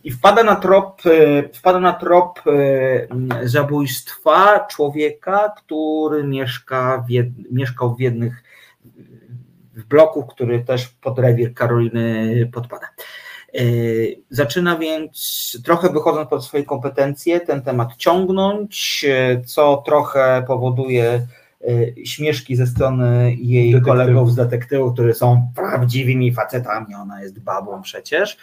[0.05, 7.29] I wpada na trop, e, wpada na trop e, zabójstwa człowieka, który mieszka w jed,
[7.51, 8.43] mieszkał w jednych
[9.75, 12.87] w bloku, który też pod rewir Karoliny podpada.
[13.55, 13.63] E,
[14.31, 21.27] Zaczyna więc trochę wychodząc pod swoje kompetencje ten temat ciągnąć, e, co trochę powoduje
[21.69, 27.83] e, śmieszki ze strony jej kolegów z detektywów, którzy są prawdziwymi facetami, ona jest babą
[27.83, 28.39] przecież.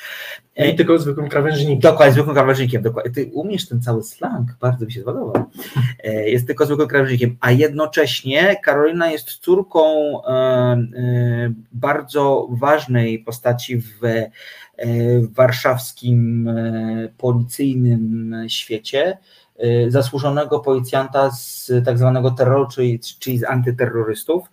[0.56, 1.80] I tylko zwykłym krawężnikiem.
[1.80, 2.82] Dokładnie, zwykłym krawężnikiem.
[2.82, 3.12] Dokładnie.
[3.12, 5.46] Ty umiesz ten cały slang, bardzo mi się podobał.
[6.04, 9.82] Jest tylko zwykłym krawężnikiem, a jednocześnie Karolina jest córką
[11.72, 14.00] bardzo ważnej postaci w
[15.22, 19.18] warszawskim e, policyjnym świecie,
[19.58, 24.48] e, zasłużonego policjanta z tak zwanego terroru, czyli, czyli z antyterrorystów.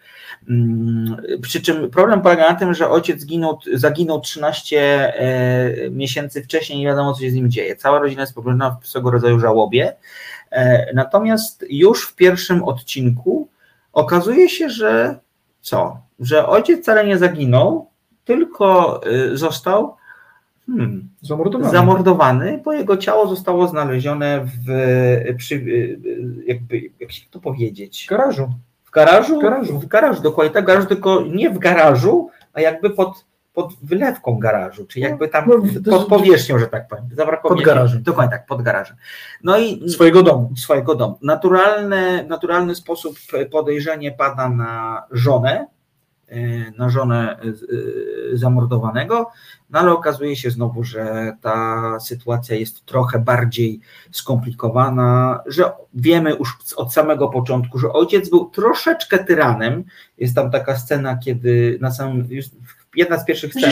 [0.49, 4.79] Mm, Przy czym problem polega na tym, że ojciec zginął, zaginął 13
[5.21, 7.77] e, miesięcy wcześniej, nie wiadomo co się z nim dzieje.
[7.77, 9.97] Cała rodzina jest pogrążona w swego rodzaju żałobie.
[10.51, 13.49] E, Natomiast już w pierwszym odcinku
[13.93, 15.19] okazuje się, że
[15.61, 15.99] co?
[16.21, 17.91] Że ojciec wcale nie zaginął,
[18.25, 19.01] tylko
[19.33, 19.97] został
[20.67, 21.09] Hmm.
[21.23, 21.73] Zamordowany.
[21.73, 25.55] Zamordowany, bo jego ciało zostało znalezione w, przy,
[26.47, 28.05] jakby, jak się to powiedzieć?
[28.07, 28.51] W garażu.
[28.85, 29.39] W garażu?
[29.39, 29.79] W garażu.
[29.79, 34.87] W garażu, dokładnie tak, garażu, tylko nie w garażu, a jakby pod, pod wylewką garażu,
[34.87, 35.45] czyli jakby tam
[35.87, 37.05] No, pod powierzchnią, że tak powiem.
[37.17, 38.03] Zabrakło Pod garażem.
[38.03, 38.97] Dokładnie tak, pod garażem.
[39.43, 40.51] No i Swojego domu.
[40.57, 41.19] swojego domu.
[41.23, 43.17] Naturalny, naturalny sposób
[43.51, 45.67] podejrzenie pada na żonę,
[46.29, 46.39] e,
[46.79, 47.37] na żonę
[48.33, 49.31] e, zamordowanego,
[49.75, 53.81] no ale okazuje się znowu, że ta sytuacja jest trochę bardziej
[54.13, 59.85] skomplikowana, że wiemy już od samego początku, że ojciec był troszeczkę tyranem.
[60.19, 62.29] Jest tam taka scena, kiedy na samym,
[62.97, 63.63] jedna z pierwszych scen.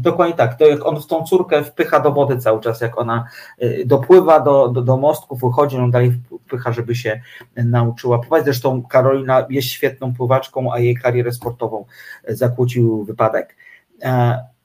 [0.00, 0.58] Dokładnie tak.
[0.58, 3.24] To jak on w tą córkę wpycha do wody cały czas, jak ona
[3.62, 6.12] y, dopływa do, do, do mostków, wychodzi, on dalej
[6.46, 7.20] wpycha, żeby się
[7.56, 8.44] nauczyła pływać.
[8.44, 11.84] Zresztą Karolina jest świetną pływaczką, a jej karierę sportową
[12.28, 13.56] zakłócił wypadek.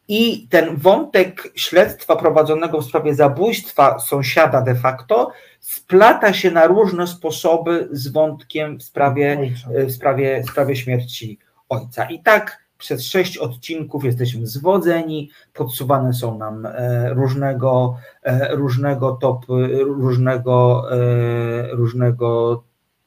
[0.09, 6.67] E, I ten wątek śledztwa prowadzonego w sprawie zabójstwa sąsiada de facto splata się na
[6.67, 9.51] różne sposoby z wątkiem w sprawie,
[9.87, 11.39] w sprawie, w sprawie śmierci
[11.69, 12.05] ojca.
[12.05, 19.45] I tak przez sześć odcinków jesteśmy zwodzeni, podsuwane są nam e, różnego, e, różnego top,
[19.79, 22.63] różnego, e, różnego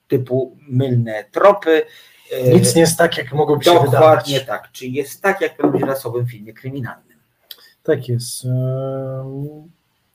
[0.09, 1.82] typu mylne tropy.
[2.33, 3.93] E, Nic nie jest tak, jak mogłoby się wydawać.
[3.93, 7.18] Dokładnie tak, czyli jest tak, jak w pewnym rasowym filmie kryminalnym.
[7.83, 8.45] Tak jest.
[8.45, 9.47] Ehm,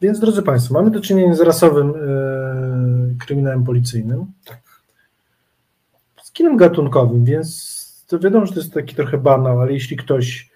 [0.02, 1.94] Więc drodzy Państwo, mamy do czynienia z rasowym e,
[3.26, 4.26] kryminałem policyjnym.
[6.24, 10.50] Z kinem gatunkowym, więc to wiadomo, że to jest taki trochę banał, ale jeśli ktoś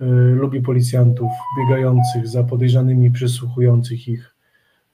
[0.00, 4.34] e, lubi policjantów biegających za podejrzanymi, przesłuchujących ich,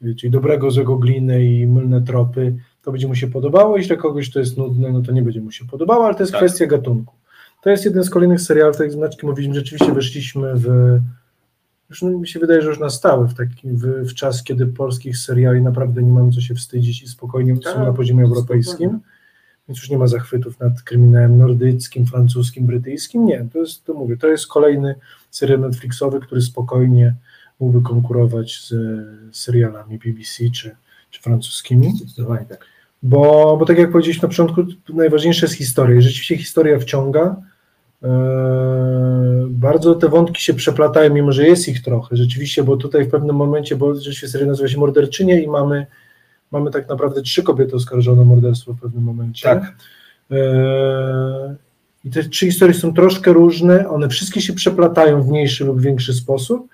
[0.05, 3.76] e, czyli dobrego, złego gliny i mylne tropy, to będzie mu się podobało.
[3.76, 6.22] Jeśli dla kogoś to jest nudne, no to nie będzie mu się podobało, ale to
[6.22, 6.41] jest Tak.
[6.41, 7.14] kwestia gatunku.
[7.62, 10.68] To jest jeden z kolejnych serialów, tak jak z Maćkiem mówiliśmy, rzeczywiście weszliśmy w
[11.91, 14.66] już no, mi się wydaje, że już na stałe w, taki, w, w czas, kiedy
[14.66, 19.01] polskich seriali naprawdę nie mamy co się wstydzić i spokojnie są Tak, na poziomie europejskim,
[19.68, 23.24] więc już nie ma zachwytów nad kryminałem nordyckim, francuskim, brytyjskim.
[23.24, 24.95] Nie, to jest, to mówię, to jest kolejny
[25.31, 27.14] serial Netflixowy, który spokojnie
[27.61, 28.74] mógłby konkurować z
[29.37, 30.76] serialami BBC czy,
[31.11, 31.93] czy francuskimi.
[31.97, 32.67] Zdecydowanie tak.
[33.03, 36.01] Bo, bo tak jak powiedzieliśmy na początku, najważniejsza jest historia.
[36.01, 37.37] Rzeczywiście historia wciąga.
[38.03, 38.11] Eee,
[39.49, 42.17] Bardzo te wątki się przeplatają, mimo że jest ich trochę.
[42.17, 45.87] Rzeczywiście, bo tutaj w pewnym momencie, bo rzeczywiście serial nazywa się Morderczynie i mamy,
[46.51, 49.43] mamy tak naprawdę trzy kobiety oskarżone o morderstwo w pewnym momencie.
[49.49, 49.75] Tak.
[50.31, 50.39] Eee,
[52.05, 56.15] I te trzy historie są troszkę różne, one wszystkie się przeplatają w mniejszy lub większy
[56.15, 56.69] sposób.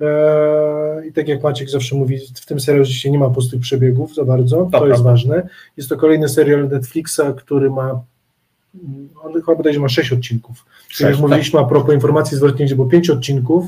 [0.00, 4.14] Eee, I tak jak Maciek zawsze mówi, w tym serialu rzeczywiście nie ma pustych przebiegów
[4.14, 4.88] za bardzo, to Dobra.
[4.88, 5.48] jest ważne.
[5.76, 8.00] Jest to kolejny serial Netflixa, który ma,
[9.22, 10.64] on chyba bodajże ma sześć odcinków.
[10.88, 11.22] Sześć, Tak jak tak.
[11.22, 13.66] mówiliśmy a propos informacji zwrotnej, gdzie było pięć odcinków,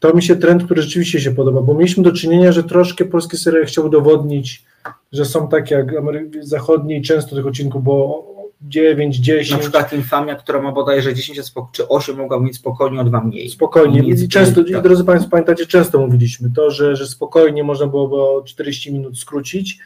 [0.00, 3.36] to mi się trend, który rzeczywiście się podoba, bo mieliśmy do czynienia, że troszkę polskie
[3.36, 4.64] seriale chciały udowodnić,
[5.12, 9.50] że są takie jak Amery- zachodnie i często tych odcinków było 9, 10.
[9.50, 13.20] Na przykład Infamia, która ma bodajże 10 spok- czy 8 mogła mieć spokojnie o dwa
[13.20, 13.48] mniej.
[13.50, 14.00] Spokojnie.
[14.00, 14.82] Nic- I często, tak.
[14.82, 19.78] drodzy Państwo, pamiętacie, często mówiliśmy to, że, że spokojnie można byłoby o 40 minut skrócić.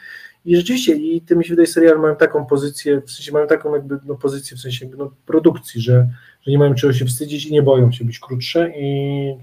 [0.44, 3.74] I rzeczywiście, i ty mi się wydaje, serial mają taką pozycję, w sensie mają taką
[3.74, 6.08] jakby no, pozycję w sensie no, produkcji, że,
[6.42, 8.72] że nie mają czego się wstydzić i nie boją się być krótsze.
[8.78, 9.34] I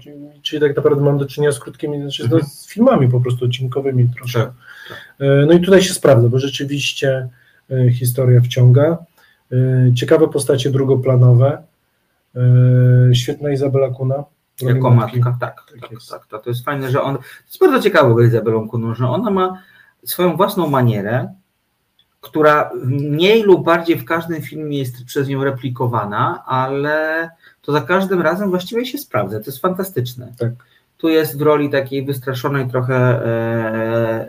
[0.42, 2.42] czyli tak naprawdę mam do czynienia z krótkimi, znaczy Mhm.
[2.42, 4.40] no, z filmami po prostu odcinkowymi troszkę.
[4.40, 4.54] Tak,
[5.20, 7.28] E, No i tutaj się sprawdza, bo rzeczywiście
[7.70, 8.98] e, historia wciąga.
[9.52, 11.62] E, Ciekawe postacie drugoplanowe.
[12.36, 14.24] E, Świetna Izabela Kuna.
[14.62, 15.64] Jako matka, tak.
[15.80, 16.42] tak, tak, tak.
[16.42, 17.16] To jest fajne, że on.
[17.16, 19.62] To jest bardzo ciekawe Izabelą Kuną, że ona ma
[20.04, 21.34] swoją własną manierę,
[22.20, 27.30] która mniej lub bardziej w każdym filmie jest przez nią replikowana, ale
[27.62, 29.40] to za każdym razem właściwie się sprawdza.
[29.40, 30.32] To jest fantastyczne.
[30.38, 30.50] Tak.
[30.98, 34.28] Tu jest w roli takiej wystraszonej trochę e, e,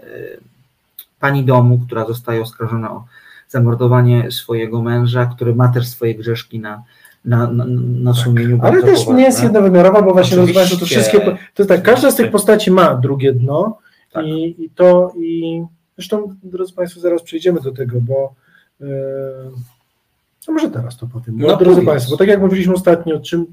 [1.19, 3.05] pani domu, która zostaje oskarżona o
[3.49, 6.83] zamordowanie swojego męża, który ma też swoje grzeszki na,
[7.25, 7.65] na, na,
[8.03, 8.59] na sumieniu.
[8.61, 10.59] Ale też nie jest jednowymiarowa, bo właśnie Oczywiście.
[10.59, 11.19] rozważam, to wszystkie.
[11.21, 13.77] To jest tak, każda z tych postaci ma drugie dno
[14.11, 14.25] Tak.
[14.25, 15.63] i, i to i
[15.97, 18.33] zresztą, drodzy Państwo, zaraz przejdziemy do tego, bo
[18.81, 18.85] e,
[20.47, 21.37] no może teraz to powiem.
[21.37, 21.85] Bo, No drodzy powiedz.
[21.89, 23.45] Państwo, bo tak jak mówiliśmy ostatnio, czym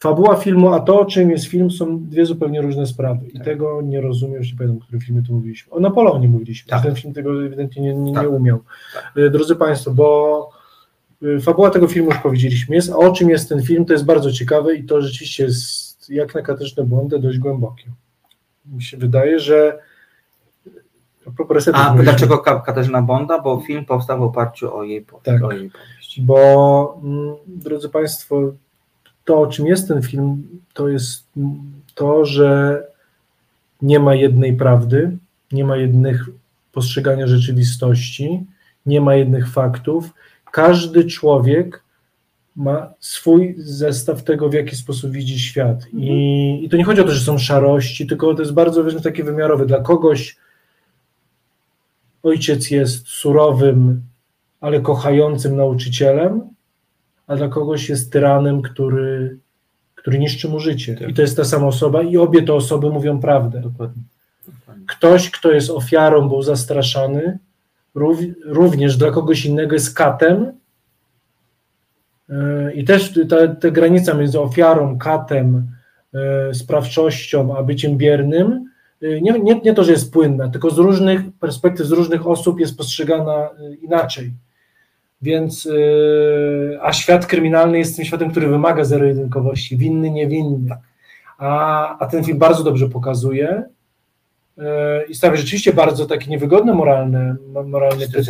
[0.00, 3.26] fabuła filmu, a to, czym jest film, są dwie zupełnie różne sprawy.
[3.26, 5.72] I tego nie rozumiem, już nie pamiętam, o którym filmie tu mówiliśmy.
[5.72, 6.70] O Napoleonie mówiliśmy.
[6.70, 6.82] Tak.
[6.82, 8.22] Ten film tego ewidentnie nie, nie, Tak.
[8.22, 8.58] nie umiał.
[9.16, 10.50] E, Drodzy Państwo, bo
[11.22, 14.04] y, fabuła tego filmu już powiedzieliśmy jest, a o czym jest ten film, to jest
[14.04, 17.84] bardzo ciekawe i to rzeczywiście jest, jak na Kateczne Błądę, dość głębokie.
[18.66, 19.78] Mi się wydaje, że
[21.50, 23.38] a resetu A dlaczego Ka- Katarzyna Bonda?
[23.42, 25.44] Bo film powstał w oparciu o jej, po, Tak.
[25.44, 26.20] o jej powieść.
[26.20, 28.52] bo mm, drodzy Państwo,
[29.24, 31.24] to o czym jest ten film, to jest
[31.94, 32.82] to, że
[33.82, 35.16] nie ma jednej prawdy,
[35.52, 36.28] nie ma jednych
[36.72, 38.46] postrzegania rzeczywistości,
[38.86, 40.10] nie ma jednych faktów.
[40.52, 41.82] Każdy człowiek
[42.56, 45.86] ma swój zestaw tego, w jaki sposób widzi świat.
[45.92, 49.00] I, I to nie chodzi o to, że są szarości, tylko to jest bardzo ważne,
[49.00, 49.66] takie wymiarowe.
[49.66, 50.36] Dla kogoś
[52.22, 54.02] ojciec jest surowym,
[54.60, 56.53] ale kochającym nauczycielem,
[57.26, 59.38] a dla kogoś jest tyranem, który,
[59.94, 60.96] który niszczy mu życie.
[61.08, 63.60] I to jest ta sama osoba, i obie te osoby mówią prawdę.
[63.60, 64.02] Dokładnie.
[64.86, 67.38] Ktoś, kto jest ofiarą, był zastraszany,
[67.94, 70.52] rów- również dla kogoś innego jest katem.
[72.28, 75.66] Yy, I też ta, ta granica między ofiarą, katem,
[76.12, 78.70] yy, sprawczością, a byciem biernym,
[79.00, 82.60] yy, nie, nie, nie to, że jest płynna, tylko z różnych perspektyw, z różnych osób
[82.60, 83.48] jest postrzegana
[83.82, 84.32] inaczej.
[85.24, 90.76] Więc, yy, a świat kryminalny jest tym światem, który wymaga zero-jedynkowości, winny, niewinny.
[91.38, 93.62] A, a ten film bardzo dobrze pokazuje
[94.56, 94.64] yy,
[95.08, 98.22] i stawia rzeczywiście bardzo takie niewygodne moralne, moralne pytanie.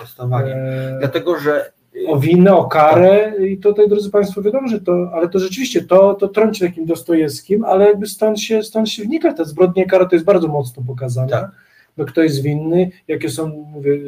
[0.00, 0.54] Zdecydowanie.
[0.54, 1.72] Eee, Dlatego, że
[2.08, 6.14] o winę, o karę i tutaj, drodzy Państwo, wiadomo, że to, ale to rzeczywiście, to,
[6.14, 10.16] to trąci takim Dostojewskim, ale jakby stąd się, stąd się wnika, ta zbrodnia kara to
[10.16, 11.50] jest bardzo mocno pokazana, Tak.
[11.96, 13.98] no kto jest winny, jakie są, mówię,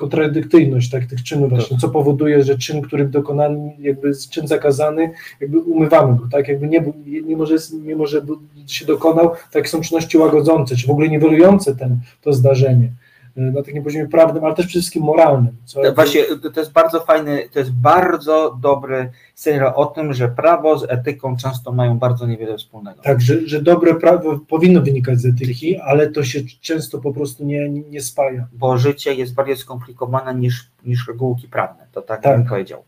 [0.00, 5.58] kontradykcyjność tak, tych czynów właśnie, co powoduje, że czyn, który dokonany, jakby czyn zakazany, jakby
[5.58, 8.22] umywamy go, tak, jakby nie, był- mimo, że, mimo, że
[8.66, 12.88] się dokonał, tak są czynności łagodzące, czy w ogóle niwelujące ten, to zdarzenie
[13.36, 15.56] na takim poziomie prawnym, ale też przede wszystkim moralnym.
[15.64, 16.22] Co To Właśnie
[16.54, 21.36] to- jest bardzo fajny, to jest bardzo dobry serial o tym, że prawo z etyką
[21.36, 23.02] często mają bardzo niewiele wspólnego.
[23.02, 27.44] Tak, że, że dobre prawo powinno wynikać z etyki, ale to się często po prostu
[27.44, 28.46] nie, nie spaja.
[28.52, 32.36] Bo życie jest bardziej skomplikowane niż, niż regułki prawne, to tak, Tak.
[32.38, 32.82] bym powiedział.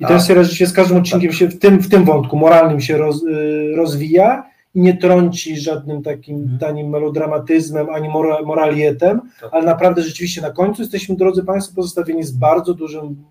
[0.00, 2.96] I ten serial rzeczywiście z każdym odcinkiem się w tym, w tym wątku moralnym się
[2.98, 4.46] roz, y, rozwija
[4.76, 9.20] i nie trąci żadnym takim tanim melodramatyzmem ani mora, moralietem,
[9.52, 13.24] ale naprawdę rzeczywiście na końcu jesteśmy, drodzy Państwo, pozostawieni z bardzo dużym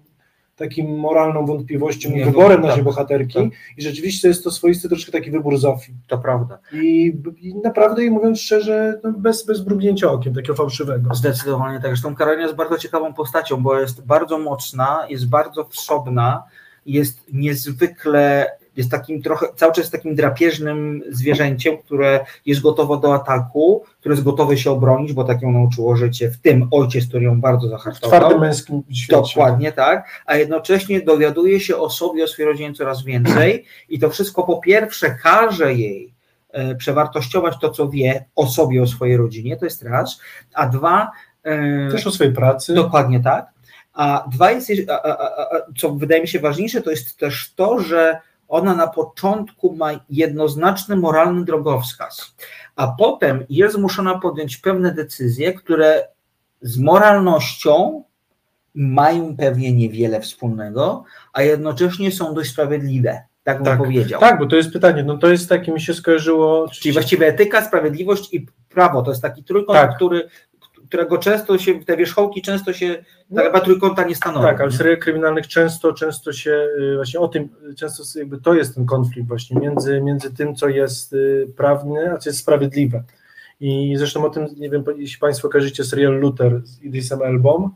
[0.55, 3.49] takim moralną wątpliwością i Nie, wyborem tak, naszej bohaterki tak.
[3.77, 5.93] i rzeczywiście jest to swoisty troszkę taki wybór Zofii.
[6.07, 6.59] To prawda.
[6.73, 11.15] I, i naprawdę, i mówiąc szczerze, no bez, bez mrugnięcia okiem, takiego fałszywego.
[11.15, 11.87] Zdecydowanie tak.
[11.87, 16.43] Zresztą Karolina jest bardzo ciekawą postacią, bo jest bardzo mocna, jest bardzo wsobna,
[16.85, 23.83] jest niezwykle, jest takim trochę, cały czas takim drapieżnym zwierzęciem, które jest gotowe do ataku,
[23.99, 27.41] które jest gotowe się obronić, bo tak ją nauczyło życie, w tym ojciec, który ją
[27.41, 28.19] bardzo W zahartował.
[28.19, 29.21] twardym męskim świecie.
[29.21, 34.09] Dokładnie tak, a jednocześnie dowiaduje się o sobie, o swojej rodzinie coraz więcej i to
[34.09, 36.13] wszystko po pierwsze każe jej
[36.51, 40.19] e, przewartościować to, co wie o sobie, o swojej rodzinie, to jest raz,
[40.53, 41.11] a dwa...
[41.43, 42.73] e, Też o swojej pracy.
[42.73, 43.45] Dokładnie tak.
[43.93, 45.47] A dwa jest, a, a, a,
[45.77, 50.95] co wydaje mi się ważniejsze, to jest też to, że ona na początku ma jednoznaczny
[50.95, 52.35] moralny drogowskaz,
[52.75, 56.07] a potem jest zmuszona podjąć pewne decyzje, które
[56.61, 58.03] z moralnością
[58.75, 64.19] mają pewnie niewiele wspólnego, a jednocześnie są dość sprawiedliwe, tak bym Tak, powiedział.
[64.19, 66.67] tak, bo to jest pytanie, no to jest takie, mi się skojarzyło...
[66.69, 69.95] Czyli właściwie etyka, sprawiedliwość i prawo, to jest taki trójkąt, Tak.
[69.95, 70.29] który,
[70.95, 73.35] którego często się, te wierzchołki często się, No.
[73.35, 74.45] tak chyba trójkąta nie stanowią.
[74.47, 78.53] Tak, ale w serialach kryminalnych często, często się y, właśnie o tym, często jakby to
[78.53, 83.03] jest ten konflikt właśnie między, między tym, co jest y, prawne, a co jest sprawiedliwe.
[83.59, 87.69] I zresztą o tym, nie wiem, jeśli Państwo kojarzycie serial Luther z Idrisem Elbą,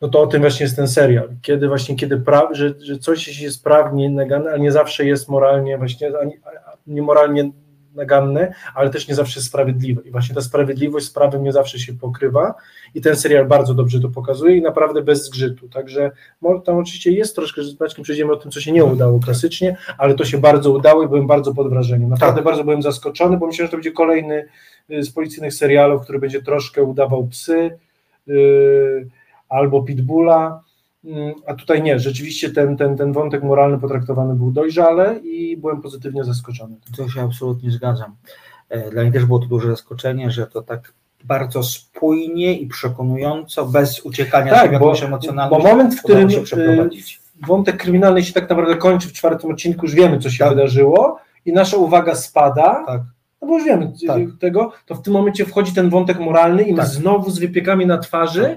[0.00, 1.28] no to o tym właśnie jest ten serial.
[1.42, 5.78] Kiedy właśnie, kiedy pra, że, że coś jest prawnie naganne, ale nie zawsze jest moralnie
[5.78, 7.50] właśnie, ani, a- a- nie moralnie
[7.98, 10.02] naganne, ale też nie zawsze sprawiedliwe.
[10.04, 12.54] I właśnie ta sprawiedliwość z prawem nie zawsze się pokrywa
[12.94, 15.68] i ten serial bardzo dobrze to pokazuje i naprawdę bez zgrzytu.
[15.68, 16.10] Także
[16.64, 19.76] tam oczywiście jest troszkę, że z Maćkiem przejdziemy o tym, co się nie udało klasycznie,
[19.98, 22.10] ale to się bardzo udało i byłem bardzo pod wrażeniem.
[22.10, 22.44] Naprawdę Tak.
[22.44, 24.44] bardzo byłem zaskoczony, bo myślałem, że to będzie kolejny
[24.90, 27.78] y, z policyjnych serialów, który będzie troszkę udawał psy
[28.28, 29.08] y,
[29.48, 30.60] albo pitbulla,
[31.46, 36.24] a tutaj nie, rzeczywiście ten, ten, ten wątek moralny potraktowany był dojrzale i byłem pozytywnie
[36.24, 36.76] zaskoczony.
[36.96, 38.16] To się absolutnie zgadzam.
[38.68, 40.92] E, Dla mnie też było to duże zaskoczenie, że to tak
[41.24, 45.64] bardzo spójnie i przekonująco, bez uciekania Tak, w bo, jakąś bo emocjonalność.
[45.64, 46.90] moment, w którym y,
[47.46, 50.48] wątek kryminalny się tak naprawdę kończy w czwartym odcinku, już wiemy, co się Tak.
[50.54, 53.00] wydarzyło i nasza uwaga spada, Tak.
[53.42, 54.18] no bo już wiemy Tak.
[54.40, 56.86] tego, to w tym momencie wchodzi ten wątek moralny i my Tak.
[56.86, 58.56] znowu z wypiekami na twarzy,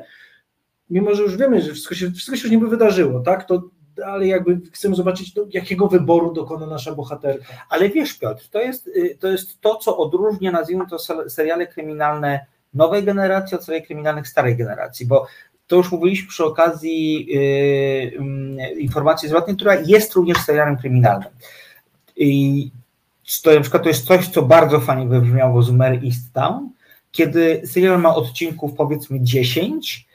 [0.92, 3.62] mimo że już wiemy, że wszystko się, wszystko się już niby wydarzyło, tak, to
[4.06, 7.46] ale jakby chcemy zobaczyć, no, jakiego wyboru dokona nasza bohaterka.
[7.70, 12.46] Ale wiesz, Piotr, to jest, y, to jest to, co odróżnia, nazwijmy to, seriale kryminalne
[12.74, 15.28] nowej generacji od seriali kryminalnych starej generacji, bo
[15.68, 21.30] to już mówiliśmy przy okazji yy, informacji zwrotnej, która jest również serialem kryminalnym.
[22.16, 22.72] I
[23.44, 26.70] to na przykład to jest coś, co bardzo fajnie wybrzmiało z Mary Easttown,
[27.12, 30.08] kiedy serial ma odcinków powiedzmy 10,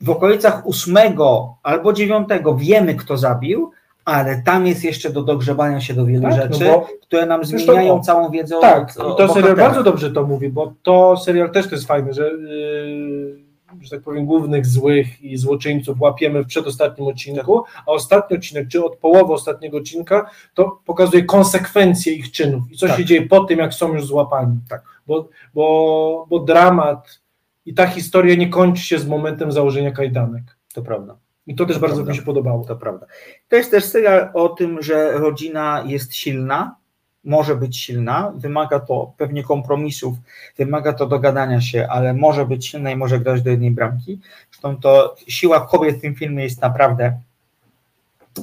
[0.00, 3.70] w okolicach ósmego albo dziewiątego wiemy, kto zabił,
[4.04, 7.44] ale tam jest jeszcze do dogrzebania się do wielu Tak, no rzeczy, bo- które nam
[7.44, 11.50] zmieniają całą wiedzę Tak, o, i to serial bardzo dobrze to mówi, bo to serial
[11.50, 13.44] też to jest fajne, że, yy,
[13.82, 18.84] że tak powiem, głównych złych i złoczyńców łapiemy w przedostatnim odcinku, a ostatni odcinek, czy
[18.84, 22.96] od połowy ostatniego odcinka, to pokazuje konsekwencje ich czynów i co Tak.
[22.96, 24.58] się dzieje po tym, jak są już złapani.
[24.68, 24.82] Tak.
[25.06, 27.23] Bo, bo, bo dramat
[27.66, 30.44] i ta historia nie kończy się z momentem założenia kajdanek.
[30.74, 31.16] To prawda.
[31.46, 32.12] I to też To bardzo prawda.
[32.12, 32.64] mi się podobało.
[32.64, 33.06] To prawda.
[33.48, 36.76] To jest też serial o tym, że rodzina jest silna,
[37.24, 40.16] może być silna, wymaga to pewnie kompromisów,
[40.58, 44.20] wymaga to dogadania się, ale może być silna i może grać do jednej bramki.
[44.50, 47.18] Zresztą to siła kobiet w tym filmie jest naprawdę,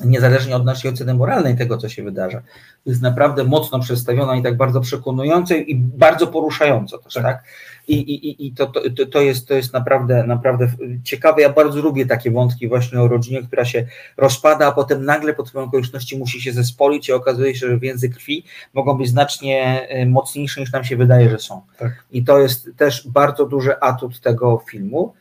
[0.05, 2.41] niezależnie od naszej oceny moralnej tego, co się wydarza,
[2.85, 7.43] jest naprawdę mocno przedstawiona i tak bardzo przekonująco i bardzo poruszająco też, tak?
[7.43, 7.47] I,
[7.87, 10.71] i, i- i to, to, to- jest, to jest naprawdę, naprawdę
[11.03, 11.41] ciekawe.
[11.41, 13.85] Ja bardzo lubię takie wątki właśnie o rodzinie, która się
[14.17, 18.09] rozpada, a potem nagle pod wpływem okoliczności musi się zespolić i okazuje się, że więzy
[18.09, 21.61] krwi mogą być znacznie e, mocniejsze niż nam się wydaje, że są.
[21.77, 22.03] Tak.
[22.11, 25.13] I to jest też bardzo duży atut tego filmu.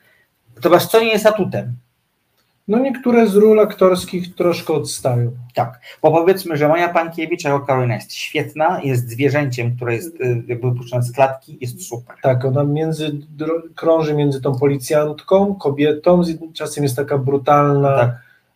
[0.57, 1.77] Natomiast co nie jest atutem?
[2.71, 5.31] No niektóre z ról aktorskich troszkę odstają.
[5.55, 10.43] Tak, bo powiedzmy, że Maja Pankiewicz jako Karolina jest świetna, jest zwierzęciem, które jest y,
[10.47, 12.17] jakby wypuszczone z klatki, jest super.
[12.23, 13.11] Tak, ona między,
[13.75, 18.11] krąży między tą policjantką, kobietą, z- czasem jest taka brutalna, Tak.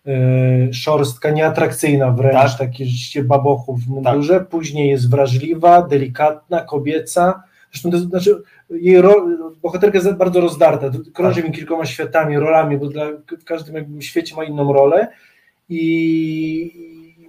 [0.06, 2.58] y, szorstka, nieatrakcyjna wręcz, Tak.
[2.58, 7.42] taki rzeczywiście babochów w mundurze, później jest wrażliwa, delikatna, kobieca,
[7.72, 9.02] zresztą to jest, znaczy jej
[9.62, 11.50] bohaterka jest bardzo rozdarta, krąży Tak.
[11.50, 13.06] mi kilkoma światami, rolami, bo dla,
[13.40, 15.08] w każdym jakby świecie ma inną rolę
[15.68, 15.82] i,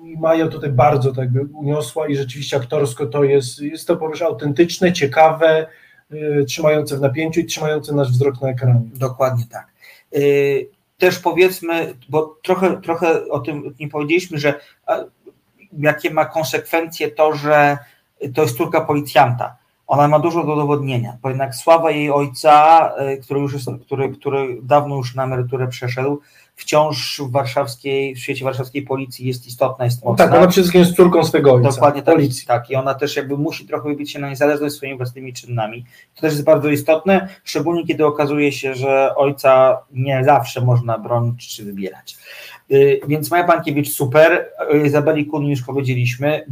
[0.04, 4.08] i Maja tutaj bardzo tak jakby uniosła i rzeczywiście aktorsko to jest, jest to po
[4.08, 5.68] prostu autentyczne, ciekawe,
[6.12, 8.82] y, trzymające w napięciu i trzymające nasz wzrok na ekranie.
[8.96, 9.68] Dokładnie tak.
[10.16, 14.98] Y, Też powiedzmy, bo trochę, trochę o tym nie powiedzieliśmy, że a,
[15.78, 17.78] jakie ma konsekwencje to, że
[18.36, 19.58] to jest córka policjanta.
[19.88, 24.10] Ona ma dużo do udowodnienia, bo jednak sława jej ojca, y, który już jest, który,
[24.10, 26.22] który dawno już na emeryturę przeszedł,
[26.56, 30.26] wciąż w warszawskiej, w świecie warszawskiej policji jest istotna, jest mocna.
[30.26, 31.70] Tak, ona przede wszystkim jest córką swego ojca.
[31.70, 32.48] Dokładnie tak, policji.
[32.48, 32.70] tak.
[32.70, 35.86] I ona też jakby musi trochę wybić się na niezależność swoimi własnymi czynami.
[36.16, 41.48] To też jest bardzo istotne, szczególnie kiedy okazuje się, że ojca nie zawsze można bronić
[41.56, 42.18] czy wybierać.
[42.72, 46.46] Y, Więc Maja Pankiewicz super, o Izabeli Kun już powiedzieliśmy,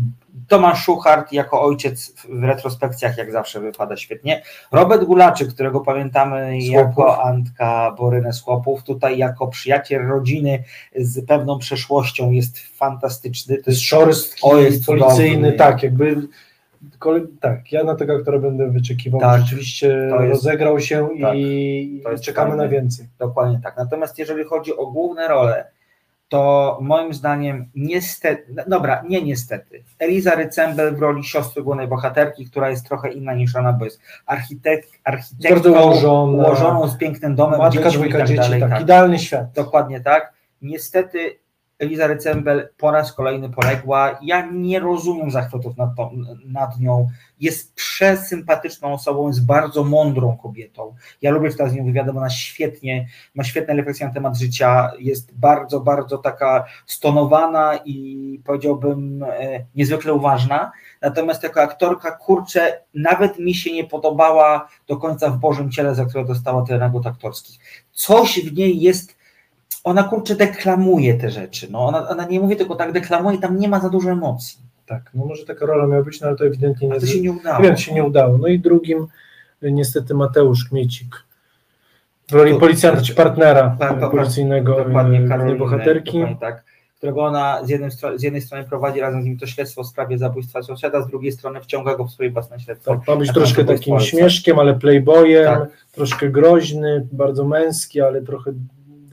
[0.48, 4.42] Tomasz Szuchart jako ojciec w retrospekcjach jak zawsze wypada świetnie.
[4.72, 7.24] Robert Gulaczyk, którego pamiętamy Z jako.
[7.24, 10.64] Antka Borynę z Chłopów, tutaj jako przyjaciel rodziny
[10.96, 13.58] z pewną przeszłością jest fantastyczny.
[13.58, 15.54] To jest szorstki, o, jest policyjny, cudowny.
[15.54, 16.16] tak, jakby
[17.40, 22.50] tak, ja na tego aktora będę wyczekiwał, Tak, rzeczywiście jest- rozegrał się tak, i czekamy
[22.50, 22.64] fajne.
[22.64, 23.06] na więcej.
[23.20, 23.78] Dokładnie tak.
[23.78, 25.66] Natomiast jeżeli chodzi o główne role,
[26.28, 32.46] to moim zdaniem niestety, no dobra, nie niestety, Eliza Rycembel w roli siostry głównej bohaterki,
[32.46, 35.92] która jest trochę inna niż ona, bo jest architekt, architektką
[36.34, 38.62] ułożoną z pięknym domem, dziećmi i tak dzieci, dalej.
[38.62, 38.82] tak, tak.
[38.82, 39.52] idealny świat.
[39.52, 40.34] Dokładnie tak.
[40.62, 41.43] Niestety
[41.80, 44.20] Eliza Rycembel po raz kolejny poległa.
[44.22, 46.12] Ja nie rozumiem zachwytów nad, tą,
[46.46, 47.08] nad nią.
[47.40, 50.96] Jest przesympatyczną osobą, jest bardzo mądrą kobietą.
[51.22, 54.92] Ja lubię czytać z nią wywiady, bo ona świetnie, ma świetne refleksje na temat życia,
[55.00, 60.72] jest bardzo, bardzo taka stonowana i powiedziałbym e, niezwykle uważna.
[61.02, 66.06] Natomiast jako aktorka, kurczę, nawet mi się nie podobała do końca w Bożym Ciele, za
[66.06, 67.60] które dostała tyle nagród aktorskich.
[67.92, 69.23] Coś w niej jest
[69.84, 71.68] ona kurczę deklamuje te rzeczy.
[71.72, 74.60] No, ona, ona nie mówi tylko tak, deklamuje, tam nie ma za dużo emocji.
[74.86, 77.22] Tak, no może taka rola miała być, no ale to ewidentnie nie, A to się
[77.22, 77.64] nie udało.
[77.64, 78.38] Wiem, się nie udało.
[78.38, 79.08] No i drugim
[79.64, 81.16] y, niestety Mateusz Kmiecik
[82.28, 86.12] w roli policjanta czy partnera Pa- pa- pa- policyjnego y, Karoliny, bohaterki.
[86.20, 86.64] dokładnie tak,
[86.98, 89.88] którego ona z jednej, stro- z jednej strony prowadzi razem z nim to śledztwo w
[89.88, 92.96] sprawie zabójstwa sąsiada, z drugiej strony wciąga go w swoje własne śledztwo.
[92.96, 95.70] Tak, ma być troszkę takim śmieszkiem, ale playboyem, Tak.
[95.92, 98.52] troszkę groźny, bardzo męski, ale trochę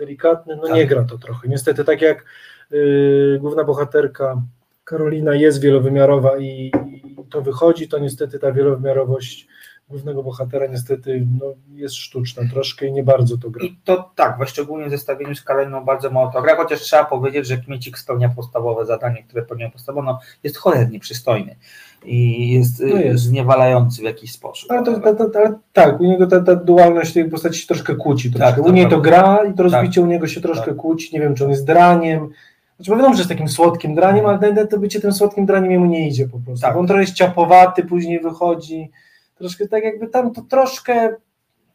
[0.01, 0.57] delikatny.
[0.57, 0.77] No Tak.
[0.77, 1.49] nie gra to trochę.
[1.49, 2.25] Niestety tak jak
[2.73, 4.43] y, główna bohaterka
[4.85, 9.49] Karolina jest wielowymiarowa i, i to wychodzi, to niestety ta wielowymiarowość
[9.91, 13.65] głównego bohatera niestety no, jest sztuczna troszkę i nie bardzo to gra.
[13.65, 17.05] I to tak, we szczególnie w zestawieniu z Karoliną bardzo mało to gra, chociaż trzeba
[17.05, 21.57] powiedzieć, że Kmiecik spełnia podstawowe zadanie, które pełnią podstawową, jest cholernie przystojny
[22.05, 23.23] i jest, No jest.
[23.25, 24.71] zniewalający w jakiś sposób.
[24.73, 27.95] Ale, to, ta, ta, ta, tak, u niego ta, ta dualność tej postaci się troszkę
[27.95, 28.31] kłóci.
[28.31, 28.57] Troszkę.
[28.57, 30.05] Tak, u niej to to gra i to rozbicie Tak.
[30.05, 30.77] u niego się troszkę Tak.
[30.77, 31.11] kłóci.
[31.13, 32.29] Nie wiem, czy on jest draniem,
[32.77, 35.87] Znaczy, wiadomo, że jest takim słodkim draniem, ale ten- to bycie tym słodkim draniem jemu
[35.87, 36.63] nie idzie po prostu.
[36.67, 36.75] Tak.
[36.75, 38.91] Bo on trochę jest ciapowaty, później wychodzi.
[39.39, 41.15] Troszkę tak jakby tam to troszkę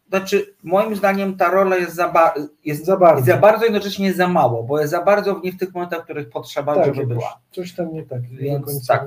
[0.10, 2.34] Znaczy, moim zdaniem ta rola jest za, ba-
[2.66, 3.26] jest za bardzo.
[3.26, 6.03] za bardzo, jednocześnie za mało, bo jest za bardzo w nie w tych momentach, w
[6.03, 7.39] których potrzeba, Tak, żeby była.
[7.51, 8.22] Coś tam nie tak.
[8.22, 9.06] Więc tak,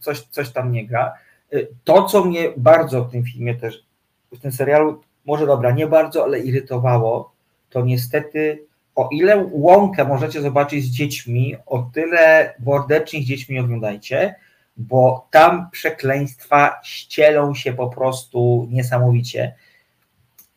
[0.00, 1.12] coś, coś, tam nie gra.
[1.52, 3.84] Y, To, co mnie bardzo w tym filmie też,
[4.32, 7.32] w tym serialu, może dobra, nie bardzo, ale irytowało,
[7.70, 8.64] to niestety,
[8.94, 14.34] o ile łąkę możecie zobaczyć z dziećmi, o tyle morderczyń z dziećmi oglądajcie,
[14.76, 19.54] bo tam przekleństwa ścielą się po prostu niesamowicie.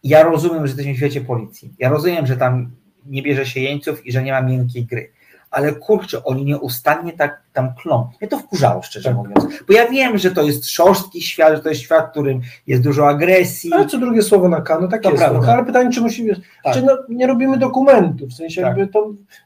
[0.03, 1.73] Ja rozumiem, że jesteśmy w świecie policji.
[1.79, 2.71] Ja rozumiem, że tam
[3.05, 5.11] nie bierze się jeńców i że nie ma miękkiej gry.
[5.51, 8.09] Ale kurczę, oni nieustannie tak tam klą.
[8.21, 9.45] Mnie to wkurzało, szczerze mówiąc.
[9.67, 12.83] Bo ja wiem, że to jest szorstki świat, że to jest świat, w którym jest
[12.83, 13.73] dużo agresji.
[13.73, 15.21] Ale co drugie słowo na K, no tak To jest.
[15.21, 15.39] prawda.
[15.39, 16.35] trochę, ale pytanie, czy musimy.
[16.63, 16.73] Tak.
[16.73, 18.77] Czy no, nie robimy dokumentu, w sensie Tak.
[18.77, 19.01] jakby to,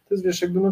[0.07, 0.71] to jest wiesz, jakby no,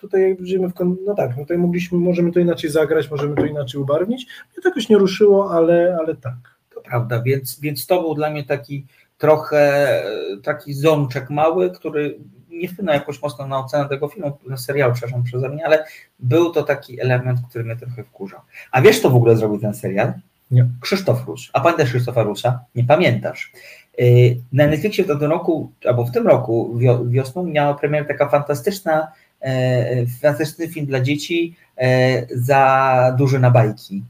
[0.00, 0.74] tutaj żyjemy w
[1.06, 4.26] no tak, no tutaj mogliśmy, możemy to inaczej zagrać, możemy to inaczej ubarwnić.
[4.26, 6.58] Mnie to jakoś nie ruszyło, ale, ale tak.
[6.74, 8.86] To prawda, więc, więc to był dla mnie taki
[9.18, 10.02] trochę
[10.42, 12.18] taki zączek mały, który
[12.50, 15.84] nie wpłynął jakoś mocno na ocenę tego filmu, na serialu, przepraszam, przeze mnie, ale
[16.18, 18.40] był to taki element, który mnie trochę wkurzał.
[18.72, 20.12] A wiesz, kto w ogóle zrobił ten serial?
[20.50, 20.66] Nie.
[20.80, 21.50] Krzysztof Rus.
[21.52, 22.60] A pamiętasz Krzysztofa Rusa?
[22.74, 23.52] Nie pamiętasz.
[23.98, 28.28] Yy, Na Netflixie w tym roku, albo w tym roku wio- wiosną miała premierę taka
[28.28, 34.02] fantastyczna, e, fantastyczny film dla dzieci e, za duże na bajki.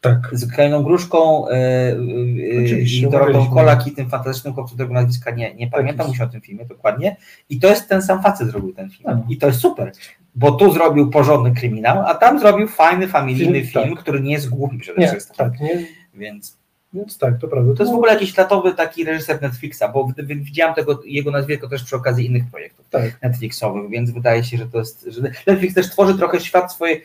[0.00, 0.18] Tak.
[0.32, 1.94] Z Krainą Gruszką e, e,
[2.80, 3.54] i Dorotą omawialiśmy.
[3.54, 6.08] Kolak i tym fantastycznym chłopcem, którego nazwiska nie, nie pamiętam, jest.
[6.08, 7.16] muszę o tym filmie dokładnie.
[7.50, 9.04] I to jest ten sam facet zrobił ten film.
[9.04, 9.18] Tak.
[9.30, 9.92] I to jest super,
[10.34, 14.48] bo tu zrobił porządny kryminał, a tam zrobił fajny, familijny Film, film, który nie jest
[14.48, 15.36] głupi przede wszystkim.
[15.36, 16.57] tak, nie, Więc
[16.92, 17.74] więc tak, to prawda.
[17.74, 21.30] to jest w ogóle jakiś latowy taki reżyser Netflixa, bo w- w- widziałem tego, jego
[21.30, 23.22] nazwisko też przy okazji innych projektów Tak.
[23.22, 26.96] Netflixowych, więc wydaje się, że to jest, że Netflix też tworzy trochę świat swoje,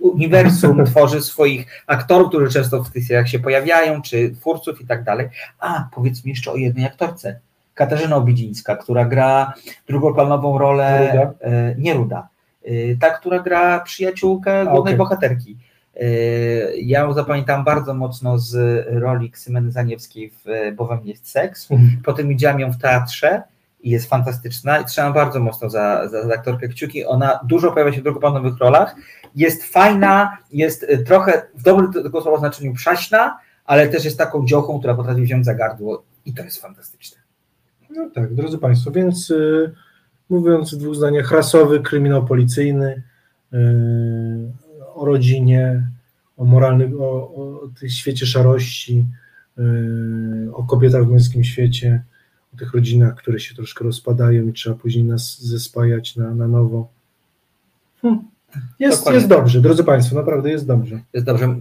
[0.00, 5.04] uniwersum, tworzy swoich aktorów, którzy często w tych serialach się pojawiają, czy twórców i tak
[5.04, 5.28] dalej.
[5.58, 7.38] A, powiedz mi jeszcze o jednej aktorce.
[7.74, 9.54] Katarzyna Obidzińska, która gra
[9.86, 11.32] drugoplanową rolę, Ruda?
[11.40, 12.28] e, nie Ruda,
[12.64, 12.70] e,
[13.00, 14.96] ta, która gra przyjaciółkę głównej okej.
[14.96, 15.56] bohaterki.
[15.96, 16.06] E,
[16.76, 21.28] Ja ją zapamiętam bardzo mocno z roli Ksymeny Zaniewskiej w e, Bo we mnie jest
[21.28, 21.70] seks.
[21.70, 22.02] Mhm.
[22.04, 23.42] Potem widziałam ją w teatrze
[23.80, 27.04] i jest fantastyczna i trzymam bardzo mocno za, za, za aktorkę kciuki.
[27.04, 28.96] Ona dużo pojawia się w drugoplanowych rolach.
[29.34, 34.46] Jest fajna, jest e, trochę w dobrym tego słowa znaczeniu przaśna, ale też jest taką
[34.46, 37.18] dziołchą, która potrafi wziąć za gardło i to jest fantastyczne.
[37.90, 39.32] No tak, drodzy Państwo, więc
[40.30, 43.02] mówiąc w dwóch zdaniach, rasowy, kryminał policyjny,
[45.02, 45.86] o rodzinie,
[46.36, 49.06] o moralnym, o, o tym świecie szarości,
[49.58, 52.02] y, o kobietach w męskim świecie,
[52.54, 56.88] o tych rodzinach, które się troszkę rozpadają i trzeba później nas zespajać na, na nowo.
[58.02, 58.18] Hm.
[58.78, 59.18] Jest, Dokładnie.
[59.18, 61.00] jest dobrze, drodzy Państwo, naprawdę jest dobrze.
[61.12, 61.56] Jest dobrze.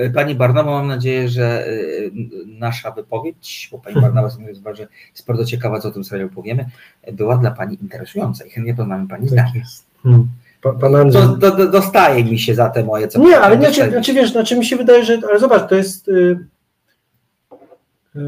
[0.00, 1.70] E, Pani Barnawa, mam nadzieję, że e,
[2.46, 6.66] nasza wypowiedź, bo Pani Barnawa jest bardzo, jest bardzo ciekawa, co o tym serialu powiemy,
[7.12, 9.64] była dla Pani interesująca i chętnie poznamy Pani zdanie.
[10.02, 10.28] Hmm.
[10.72, 11.22] Pa, pan Andrzej.
[11.22, 14.12] Do, do, do, dostaje mi się za te moje, co Nie, ale nie, znaczy, znaczy
[14.12, 16.38] wiesz, znaczy mi się wydaje, że, ale zobacz, to jest y,
[18.16, 18.20] y,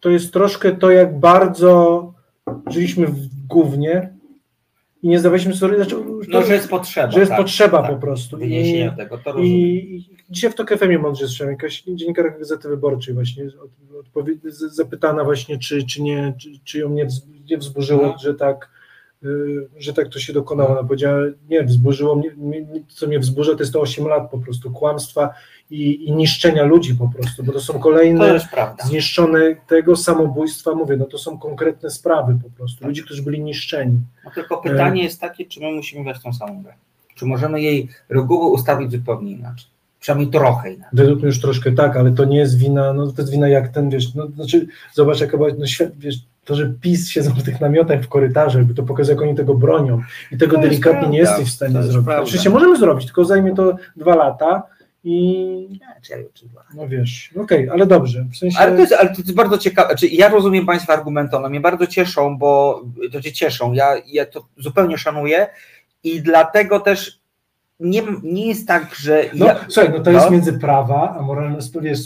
[0.00, 2.12] to jest troszkę to, jak bardzo
[2.70, 4.12] żyliśmy w gównie
[5.02, 5.96] i nie zdawaliśmy sobie, znaczy,
[6.28, 7.10] No, to- że jest potrzeba.
[7.10, 7.90] że jest tak, potrzeba tak.
[7.90, 8.38] po prostu.
[8.38, 9.50] Wyniesienia I, tego, to rozumiem.
[9.50, 14.34] i, I dzisiaj w TOK FM mądrze słyszałem, jakaś dziennikarka Gazety Wyborczej właśnie od, odpowie,
[14.50, 18.18] zapytana właśnie, czy, czy, nie, czy, czy ją nie, wz, nie wzburzyło, No.
[18.18, 18.68] że tak
[19.78, 20.70] że tak to się dokonało.
[20.70, 21.18] Ona powiedziała,
[21.48, 22.30] nie, wzburzyło mnie,
[22.88, 25.34] co mnie wzburza, to jest to 8 lat po prostu kłamstwa
[25.70, 28.84] i, i niszczenia ludzi po prostu, bo to są To kolejne prawda.
[28.84, 34.00] zniszczone tego samobójstwa, mówię, no to są konkretne sprawy po prostu, ludzi, którzy byli niszczeni.
[34.24, 36.72] No tylko pytanie jest takie, czy my musimy grać tą samą grę?
[37.14, 39.66] Czy możemy jej reguły ustawić zupełnie inaczej?
[40.00, 40.90] Przynajmniej trochę inaczej.
[40.92, 43.68] Według mnie już troszkę tak, ale to nie jest wina, no to jest wina jak
[43.68, 47.42] ten, wiesz, no znaczy zobacz jaka była, no świat, wiesz, to, że PiS siedzą w
[47.42, 51.08] tych namiotach w korytarzu, jakby to pokazuje, jak oni tego bronią i tego To delikatnie
[51.08, 52.04] nie prawda, jesteś w stanie jest zrobić.
[52.06, 52.22] prawda.
[52.22, 54.62] Oczywiście możemy zrobić, tylko zajmie to dwa lata
[55.04, 55.14] i
[56.10, 56.24] Nie,
[56.74, 58.58] no wiesz, okej, ale dobrze, w sensie...
[58.58, 59.88] Ale to, jest, ale to jest bardzo ciekawe.
[59.88, 62.82] Znaczy, ja rozumiem Państwa argumenty, one mnie bardzo cieszą, bo
[63.12, 63.72] to cię cieszą.
[63.72, 65.46] Ja, ja to zupełnie szanuję
[66.04, 67.21] i dlatego też
[67.82, 69.24] nie, nie jest tak, że.
[69.34, 71.22] No, ja, słuchaj, no to jest między prawa a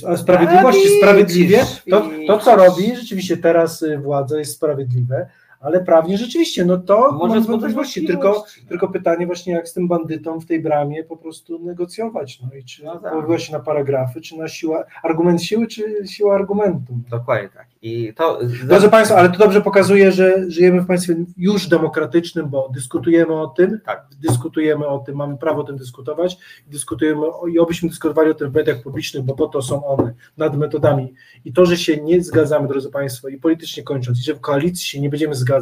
[0.05, 5.27] a sprawiedliwości widzisz, sprawiedliwie, to, to co robi rzeczywiście teraz y, władza jest sprawiedliwe,
[5.61, 8.44] ale prawnie rzeczywiście, no to Może wzbudzać wątpliwości, tylko, no.
[8.68, 12.64] tylko pytanie właśnie jak z tym bandytą w tej bramie po prostu negocjować, no i
[12.64, 13.40] czy No tak.
[13.40, 16.94] się na paragrafy, czy na siła, argument siły, czy siła argumentu.
[17.11, 17.66] Dokładnie tak.
[17.82, 18.38] I to.
[18.66, 23.46] Drodzy Państwo, ale to dobrze pokazuje, że żyjemy w państwie już demokratycznym, bo dyskutujemy o
[23.46, 24.07] tym, Tak.
[24.20, 28.54] dyskutujemy o tym, mamy prawo o tym dyskutować, dyskutujemy i obyśmy dyskutowali o tym w
[28.54, 31.14] mediach publicznych, bo po to są one, nad metodami.
[31.44, 34.88] I to, że się nie zgadzamy, drodzy Państwo, i politycznie kończąc, i że w koalicji
[34.88, 35.55] się nie będziemy zgadzać,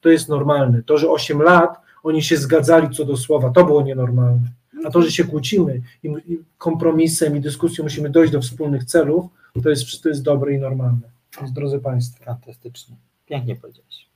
[0.00, 0.82] to jest normalne.
[0.82, 4.48] To, że 8 lat oni się zgadzali co do słowa, to było nienormalne.
[4.84, 9.26] A to, że się kłócimy i kompromisem i dyskusją musimy dojść do wspólnych celów,
[9.62, 11.10] to jest, to jest dobre i normalne.
[11.40, 12.96] Więc, drodzy Państwo, Fantastycznie.
[13.26, 14.06] Pięknie powiedziałeś.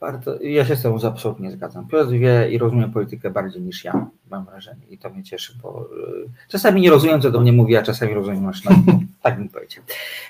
[0.00, 1.88] Bardzo, ja się z tobą absolutnie zgadzam.
[1.88, 4.86] Piotr wie i rozumie politykę bardziej niż ja, mam wrażenie.
[4.90, 5.88] I to mnie cieszy, bo
[6.26, 8.76] y, czasami nie rozumiem, co do mnie mówi, a czasami rozumiem maszyna.
[9.26, 9.84] tak bym powiedział.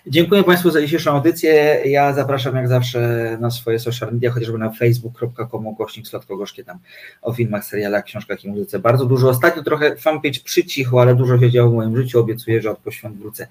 [0.07, 1.53] Dziękuję Państwu za dzisiejszą audycję.
[1.85, 2.99] Ja zapraszam jak zawsze
[3.41, 6.79] na swoje social media, chociażby na facebook.com ukośnik słodko-gorzkie tam
[7.23, 8.79] o filmach, serialach, książkach i muzyce.
[8.79, 9.29] Bardzo dużo.
[9.29, 12.21] Ostatnio trochę fanpage przycichł, ale dużo się działo w moim życiu.
[12.21, 13.47] Obiecuję, że od poświąt wrócę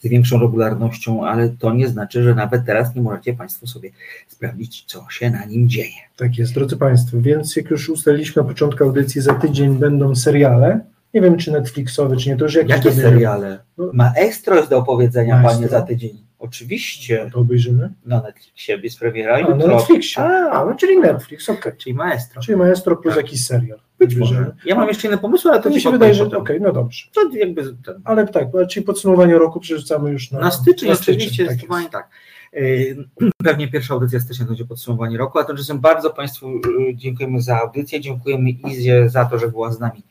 [0.00, 3.90] z większą regularnością, ale to nie znaczy, że nawet teraz nie możecie Państwo sobie
[4.28, 6.10] sprawdzić, co się na nim dzieje.
[6.16, 10.80] Tak jest, drodzy Państwo, więc jak już ustaliliśmy na początku audycji, za tydzień będą seriale.
[11.14, 13.58] Nie wiem, czy Netflixowe, czy nie, to już jakieś Jakie seriale?
[13.92, 15.54] Maestro jest do opowiedzenia, Maestro.
[15.54, 16.24] panie, za tydzień.
[16.38, 17.30] Oczywiście.
[17.32, 17.92] To obejrzymy.
[18.06, 19.56] Na Netflixie bez premiera A, jutro.
[19.56, 20.22] na Netflixie.
[20.22, 21.72] A, no, czyli Netflix, okej.
[21.76, 22.42] Czyli Maestro.
[22.42, 23.78] Czyli Maestro plus jakiś serial.
[23.98, 24.54] Być może.
[24.64, 27.08] Ja mam jeszcze inne pomysły, ale to To mi się wydaje, że okej, no dobrze.
[27.14, 31.46] To jakby ten, Ale tak, czyli podsumowanie roku przerzucamy już na, na styczeń na oczywiście,
[31.46, 31.58] tak
[31.92, 32.08] tak.
[32.52, 33.08] Yy,
[33.44, 38.00] Pewnie pierwsza audycja stycznia będzie podsumowanie roku, a tymczasem bardzo Państwu yy, dziękujemy za audycję,
[38.00, 40.02] dziękujemy Izie za to, że była z nami.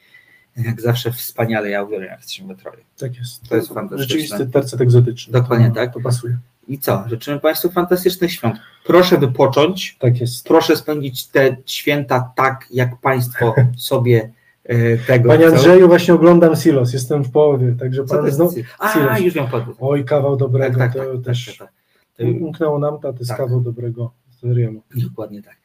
[0.58, 2.78] Jak zawsze wspaniale, ja uwielbiam jak jesteśmy Troje.
[3.00, 3.50] Tak jest.
[3.50, 4.04] To jest fantastyczne.
[4.04, 5.34] Rzeczywisty tercet egzotyczny.
[5.34, 5.94] Dokładnie to, tak.
[5.94, 6.38] To pasuje.
[6.68, 7.04] I co?
[7.08, 8.56] Życzymy Państwu fantastycznych świąt.
[8.86, 9.98] Proszę wypocząć.
[10.00, 10.48] Tak jest.
[10.48, 14.30] Proszę spędzić te święta tak, jak Państwo sobie
[14.64, 15.48] e, tego Panie.
[15.48, 18.56] Andrzeju, właśnie oglądam Silos, jestem w połowie, także Co pan znowu...
[18.80, 19.20] A, Silos.
[19.20, 19.76] już wiem podwód.
[19.80, 21.79] Oj, kawał dobrego, Tak, tak, to tak, też tak, tak, tak.
[22.26, 23.64] Umknęło nam, to jest Tak.
[23.64, 24.12] dobrego
[24.42, 24.82] serialu.
[24.96, 25.58] Dokładnie tak.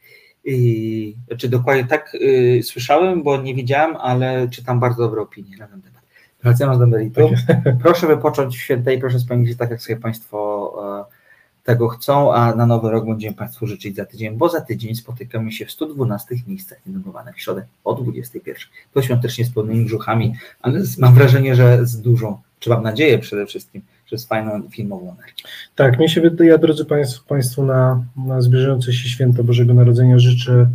[0.45, 5.67] I, czy dokładnie tak y, słyszałem, bo nie wiedziałem, ale czytam bardzo dobre opinie na
[5.67, 6.01] ten temat.
[6.43, 7.31] Wracając do meritum.
[7.83, 11.15] Proszę wypocząć w święte i proszę spędzić tak, jak sobie Państwo e,
[11.63, 15.51] tego chcą, a na nowy rok będziemy Państwu życzyć za tydzień, bo za tydzień spotykamy
[15.51, 18.67] się w 112 miejscach nominowanych w środę o 21.
[18.93, 23.19] To świątecznie z pełnymi brzuchami, ale z, mam wrażenie, że z dużą, czy mam nadzieję
[23.19, 25.47] przede wszystkim, że z fajną filmową energią.
[25.75, 30.19] Tak, mnie się wydaje, ja drodzy Państwo, Państwu na, na zbliżające się święto Bożego Narodzenia
[30.19, 30.69] życzę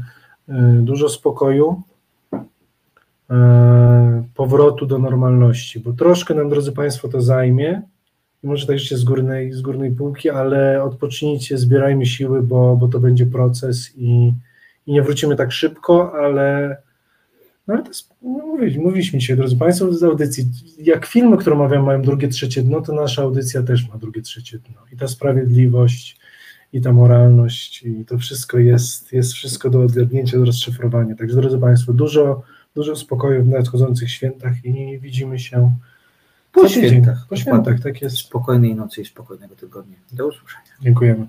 [0.49, 0.53] y,
[0.83, 1.83] dużo spokoju,
[2.33, 3.37] y,
[4.35, 7.83] powrotu do normalności, bo troszkę nam, drodzy Państwo, to zajmie.
[8.43, 13.01] Może tak życzę z górnej, z górnej półki, ale odpocznijcie, zbierajmy siły, bo, bo to
[13.01, 14.33] będzie proces i,
[14.87, 16.77] i nie wrócimy tak szybko, ale
[17.71, 20.49] no ale to jest, no mówili, mówiliśmy dzisiaj, drodzy Państwo, z audycji,
[20.79, 24.59] jak filmy, które omawiam, mają drugie, trzecie dno, to nasza audycja też ma drugie, trzecie
[24.59, 24.81] dno.
[24.93, 26.19] I ta sprawiedliwość,
[26.73, 31.15] i ta moralność, i to wszystko jest, jest wszystko do odgadnięcia, do rozszyfrowania.
[31.15, 32.43] Także, drodzy Państwo, dużo,
[32.75, 35.73] dużo spokoju w nadchodzących świętach i widzimy się
[36.53, 37.27] Po świętach.
[37.29, 38.17] Po świętach, tak jest.
[38.17, 39.97] Spokojnej nocy i spokojnego tygodnia.
[40.13, 40.73] Do usłyszenia.
[40.81, 41.19] Dziękujemy.